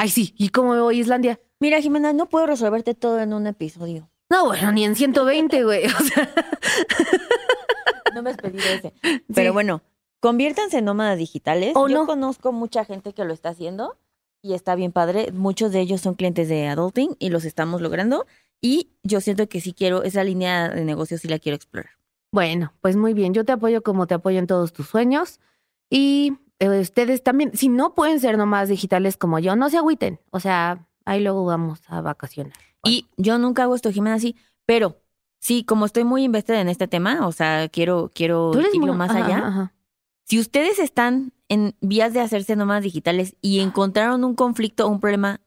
Ay, 0.00 0.10
sí. 0.10 0.32
¿Y 0.38 0.50
cómo 0.50 0.74
me 0.74 0.80
voy 0.80 0.96
a 0.96 1.00
Islandia? 1.00 1.40
Mira, 1.58 1.80
Jimena, 1.80 2.12
no 2.12 2.28
puedo 2.28 2.46
resolverte 2.46 2.94
todo 2.94 3.18
en 3.20 3.32
un 3.32 3.48
episodio. 3.48 4.08
No, 4.30 4.46
bueno, 4.46 4.70
ni 4.70 4.84
en 4.84 4.94
120, 4.94 5.64
güey. 5.64 5.86
O 5.86 5.90
sea, 6.04 6.30
No 8.14 8.22
me 8.22 8.30
has 8.30 8.36
pedido 8.36 8.64
ese. 8.64 8.94
Pero 9.34 9.52
bueno, 9.52 9.82
conviértanse 10.20 10.78
en 10.78 10.84
nómadas 10.84 11.18
digitales. 11.18 11.72
O 11.74 11.88
Yo 11.88 11.96
no. 11.98 12.06
conozco 12.06 12.52
mucha 12.52 12.84
gente 12.84 13.12
que 13.12 13.24
lo 13.24 13.32
está 13.34 13.48
haciendo 13.50 13.98
y 14.40 14.54
está 14.54 14.74
bien 14.76 14.92
padre. 14.92 15.32
Muchos 15.32 15.72
de 15.72 15.80
ellos 15.80 16.00
son 16.00 16.14
clientes 16.14 16.48
de 16.48 16.68
Adulting 16.68 17.16
y 17.18 17.30
los 17.30 17.44
estamos 17.44 17.80
logrando. 17.80 18.26
Y 18.60 18.90
yo 19.02 19.20
siento 19.20 19.48
que 19.48 19.60
sí 19.60 19.72
quiero, 19.72 20.04
esa 20.04 20.22
línea 20.24 20.68
de 20.68 20.84
negocio 20.84 21.18
sí 21.18 21.26
la 21.28 21.38
quiero 21.38 21.56
explorar. 21.56 21.90
Bueno, 22.32 22.72
pues 22.80 22.94
muy 22.96 23.14
bien. 23.14 23.34
Yo 23.34 23.44
te 23.44 23.52
apoyo 23.52 23.82
como 23.82 24.06
te 24.06 24.14
apoyo 24.14 24.38
en 24.38 24.46
todos 24.46 24.72
tus 24.72 24.88
sueños. 24.88 25.40
Y 25.90 26.34
eh, 26.60 26.80
ustedes 26.80 27.22
también, 27.22 27.52
si 27.56 27.68
no 27.68 27.94
pueden 27.94 28.20
ser 28.20 28.36
nomás 28.38 28.68
digitales 28.68 29.16
como 29.16 29.38
yo, 29.38 29.56
no 29.56 29.70
se 29.70 29.76
agüiten. 29.78 30.20
O 30.30 30.40
sea, 30.40 30.86
ahí 31.04 31.22
luego 31.22 31.44
vamos 31.44 31.80
a 31.86 32.00
vacacionar. 32.00 32.52
Y 32.84 33.06
yo 33.16 33.38
nunca 33.38 33.64
hago 33.64 33.74
esto, 33.74 33.90
Jimena, 33.90 34.16
así, 34.16 34.36
pero 34.66 35.00
sí, 35.40 35.64
como 35.64 35.86
estoy 35.86 36.04
muy 36.04 36.24
invested 36.24 36.54
en 36.54 36.68
este 36.68 36.88
tema, 36.88 37.26
o 37.26 37.32
sea, 37.32 37.68
quiero, 37.68 38.10
quiero 38.14 38.52
irlo 38.72 38.94
más 38.94 39.10
ajá, 39.10 39.24
allá. 39.24 39.38
ajá. 39.46 39.74
Si 40.24 40.38
ustedes 40.38 40.78
están 40.78 41.32
en 41.48 41.74
vías 41.80 42.12
de 42.12 42.20
hacerse 42.20 42.54
nómadas 42.54 42.84
digitales 42.84 43.34
y 43.40 43.60
encontraron 43.60 44.24
un 44.24 44.34
conflicto 44.34 44.86
o 44.86 44.90
un 44.90 45.00
problema 45.00 45.40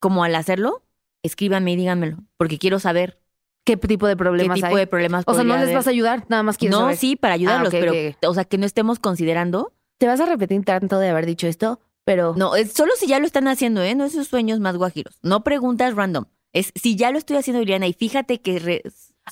como 0.00 0.24
al 0.24 0.34
hacerlo, 0.34 0.82
escríbanme 1.22 1.72
y 1.72 1.76
díganmelo, 1.76 2.18
porque 2.36 2.58
quiero 2.58 2.78
saber 2.78 3.20
¿Qué 3.64 3.76
tipo 3.76 4.08
de 4.08 4.14
qué 4.14 4.16
problemas 4.16 4.56
tipo 4.56 4.66
hay? 4.66 4.74
de 4.74 4.86
problemas 4.88 5.22
o 5.24 5.34
sea, 5.34 5.44
no 5.44 5.54
les 5.54 5.64
haber. 5.64 5.76
vas 5.76 5.86
a 5.86 5.90
ayudar, 5.90 6.24
nada 6.28 6.42
más 6.42 6.58
quieres 6.58 6.76
No, 6.76 6.80
saber. 6.80 6.96
sí, 6.96 7.14
para 7.14 7.34
ayudarlos, 7.34 7.72
ok, 7.72 7.78
pero, 7.78 7.92
o 8.28 8.34
sea, 8.34 8.44
que 8.44 8.58
no 8.58 8.66
estemos 8.66 8.98
considerando. 8.98 9.72
Te 10.02 10.08
vas 10.08 10.18
a 10.18 10.26
repetir 10.26 10.64
tanto 10.64 10.98
de 10.98 11.08
haber 11.10 11.26
dicho 11.26 11.46
esto, 11.46 11.78
pero 12.02 12.34
No, 12.36 12.56
es 12.56 12.72
solo 12.72 12.90
si 12.98 13.06
ya 13.06 13.20
lo 13.20 13.24
están 13.26 13.46
haciendo, 13.46 13.82
¿eh? 13.84 13.94
No 13.94 14.04
esos 14.04 14.26
sueños 14.26 14.58
más 14.58 14.76
guajiros. 14.76 15.20
No 15.22 15.44
preguntas 15.44 15.94
random. 15.94 16.24
Es 16.52 16.72
si 16.74 16.96
ya 16.96 17.12
lo 17.12 17.18
estoy 17.18 17.36
haciendo, 17.36 17.60
Liliana, 17.60 17.86
y 17.86 17.92
fíjate 17.92 18.40
que. 18.40 18.58
re- 18.58 18.82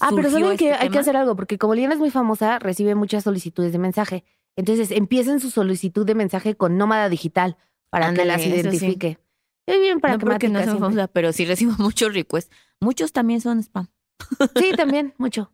Ah, 0.00 0.10
pero 0.14 0.30
saben 0.30 0.56
que 0.56 0.70
este 0.70 0.80
hay 0.84 0.88
que 0.90 1.00
hacer 1.00 1.16
algo, 1.16 1.34
porque 1.34 1.58
como 1.58 1.74
Liana 1.74 1.94
es 1.94 1.98
muy 1.98 2.12
famosa, 2.12 2.60
recibe 2.60 2.94
muchas 2.94 3.24
solicitudes 3.24 3.72
de 3.72 3.78
mensaje. 3.78 4.22
Entonces, 4.54 4.92
empiecen 4.92 5.40
su 5.40 5.50
solicitud 5.50 6.06
de 6.06 6.14
mensaje 6.14 6.54
con 6.54 6.76
nómada 6.78 7.08
digital 7.08 7.56
para 7.90 8.06
Ándale, 8.06 8.22
que 8.22 8.28
las 8.28 8.42
sí. 8.42 8.48
identifique. 8.50 9.18
Muy 9.66 9.78
bien, 9.80 9.94
no 10.00 10.18
porque 10.20 10.48
no 10.48 10.60
siempre. 10.60 10.78
famosa, 10.78 11.08
pero 11.08 11.32
sí 11.32 11.46
recibo 11.46 11.72
muchos 11.78 12.14
requests. 12.14 12.54
Muchos 12.78 13.12
también 13.12 13.40
son 13.40 13.58
spam. 13.58 13.88
Sí, 14.56 14.70
también, 14.76 15.14
mucho. 15.18 15.50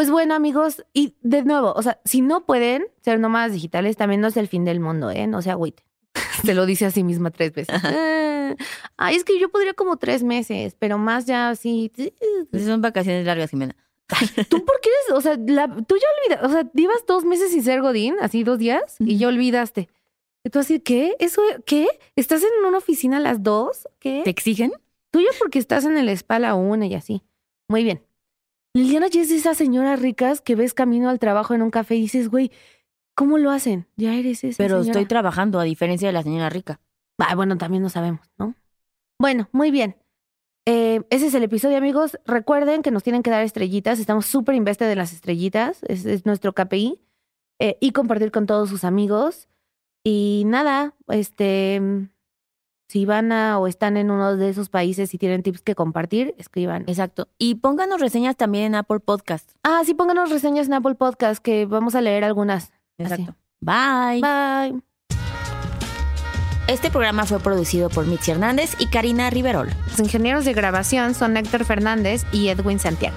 Pues 0.00 0.10
bueno, 0.10 0.34
amigos, 0.34 0.82
y 0.94 1.14
de 1.20 1.42
nuevo, 1.42 1.74
o 1.76 1.82
sea, 1.82 2.00
si 2.06 2.22
no 2.22 2.46
pueden 2.46 2.86
ser 3.02 3.20
nómadas 3.20 3.52
digitales, 3.52 3.98
también 3.98 4.22
no 4.22 4.28
es 4.28 4.36
el 4.38 4.48
fin 4.48 4.64
del 4.64 4.80
mundo, 4.80 5.10
¿eh? 5.10 5.26
No 5.26 5.42
se 5.42 5.50
agüite. 5.50 5.84
Se 6.42 6.54
lo 6.54 6.64
dice 6.64 6.86
a 6.86 6.90
sí 6.90 7.04
misma 7.04 7.30
tres 7.30 7.52
veces. 7.52 7.76
Ah, 7.84 8.54
Ay, 8.96 9.16
es 9.16 9.24
que 9.24 9.38
yo 9.38 9.50
podría 9.50 9.74
como 9.74 9.98
tres 9.98 10.22
meses, 10.22 10.74
pero 10.78 10.96
más 10.96 11.26
ya 11.26 11.50
así. 11.50 11.92
Esas 12.50 12.66
son 12.66 12.80
vacaciones 12.80 13.26
largas, 13.26 13.50
Jimena. 13.50 13.76
¿Tú 14.48 14.64
por 14.64 14.80
qué 14.80 14.88
eres? 14.88 15.18
O 15.18 15.20
sea, 15.20 15.36
la- 15.36 15.68
tú 15.68 15.96
ya 15.98 16.06
olvidas, 16.24 16.44
o 16.50 16.50
sea, 16.50 16.70
llevas 16.72 17.04
dos 17.06 17.26
meses 17.26 17.50
sin 17.50 17.62
ser 17.62 17.82
Godín, 17.82 18.14
así 18.22 18.42
dos 18.42 18.58
días, 18.58 18.96
y 19.00 19.18
ya 19.18 19.28
olvidaste. 19.28 19.90
Y 20.44 20.48
tú 20.48 20.60
así, 20.60 20.80
¿qué? 20.80 21.14
¿Eso 21.18 21.42
qué? 21.66 21.86
¿Estás 22.16 22.42
en 22.42 22.66
una 22.66 22.78
oficina 22.78 23.18
a 23.18 23.20
las 23.20 23.42
dos? 23.42 23.86
¿Qué? 23.98 24.22
¿Te 24.24 24.30
exigen? 24.30 24.72
Tuyo 25.10 25.28
porque 25.38 25.58
estás 25.58 25.84
en 25.84 25.98
el 25.98 26.08
spa 26.08 26.36
a 26.36 26.38
la 26.38 26.54
una 26.54 26.86
y 26.86 26.94
así. 26.94 27.22
Muy 27.68 27.84
bien. 27.84 28.02
Liliana 28.74 29.08
ya 29.08 29.20
es 29.22 29.28
de 29.28 29.36
esas 29.36 29.56
señoras 29.56 30.00
ricas 30.00 30.40
que 30.40 30.54
ves 30.54 30.74
camino 30.74 31.08
al 31.08 31.18
trabajo 31.18 31.54
en 31.54 31.62
un 31.62 31.70
café 31.70 31.96
y 31.96 32.02
dices, 32.02 32.28
güey, 32.28 32.52
¿cómo 33.14 33.38
lo 33.38 33.50
hacen? 33.50 33.86
Ya 33.96 34.14
eres 34.14 34.44
esa 34.44 34.56
Pero 34.58 34.80
señora. 34.82 35.00
estoy 35.00 35.06
trabajando, 35.06 35.58
a 35.58 35.64
diferencia 35.64 36.08
de 36.08 36.12
la 36.12 36.22
señora 36.22 36.48
rica. 36.50 36.80
Ah, 37.18 37.34
bueno, 37.34 37.58
también 37.58 37.82
no 37.82 37.88
sabemos, 37.90 38.20
¿no? 38.38 38.54
Bueno, 39.18 39.48
muy 39.52 39.70
bien. 39.70 39.96
Eh, 40.66 41.02
ese 41.10 41.26
es 41.26 41.34
el 41.34 41.42
episodio, 41.42 41.76
amigos. 41.76 42.18
Recuerden 42.24 42.82
que 42.82 42.90
nos 42.90 43.02
tienen 43.02 43.22
que 43.22 43.30
dar 43.30 43.42
estrellitas. 43.42 43.98
Estamos 43.98 44.26
súper 44.26 44.54
invested 44.54 44.88
de 44.88 44.96
las 44.96 45.12
estrellitas. 45.12 45.82
Es, 45.82 46.06
es 46.06 46.24
nuestro 46.24 46.52
KPI. 46.52 47.00
Eh, 47.58 47.76
y 47.80 47.90
compartir 47.92 48.30
con 48.30 48.46
todos 48.46 48.70
sus 48.70 48.84
amigos. 48.84 49.48
Y 50.02 50.44
nada, 50.46 50.94
este, 51.08 52.08
si 52.90 53.04
van 53.04 53.30
a 53.30 53.60
o 53.60 53.68
están 53.68 53.96
en 53.96 54.10
uno 54.10 54.36
de 54.36 54.48
esos 54.48 54.68
países 54.68 55.14
y 55.14 55.18
tienen 55.18 55.44
tips 55.44 55.62
que 55.62 55.76
compartir, 55.76 56.34
escriban. 56.38 56.82
Exacto. 56.88 57.28
Y 57.38 57.54
pónganos 57.54 58.00
reseñas 58.00 58.36
también 58.36 58.64
en 58.64 58.74
Apple 58.74 58.98
Podcast. 58.98 59.48
Ah, 59.62 59.82
sí, 59.86 59.94
pónganos 59.94 60.28
reseñas 60.28 60.66
en 60.66 60.74
Apple 60.74 60.96
Podcast, 60.96 61.40
que 61.40 61.66
vamos 61.66 61.94
a 61.94 62.00
leer 62.00 62.24
algunas. 62.24 62.72
Exacto. 62.98 63.36
Bye. 63.60 64.20
Bye. 64.20 64.82
Este 66.66 66.90
programa 66.90 67.26
fue 67.26 67.38
producido 67.38 67.90
por 67.90 68.06
Mitzi 68.06 68.32
Hernández 68.32 68.74
y 68.80 68.88
Karina 68.88 69.30
Riverol. 69.30 69.68
Los 69.86 70.00
ingenieros 70.00 70.44
de 70.44 70.52
grabación 70.52 71.14
son 71.14 71.36
Héctor 71.36 71.64
Fernández 71.64 72.24
y 72.32 72.48
Edwin 72.48 72.80
Santiago. 72.80 73.16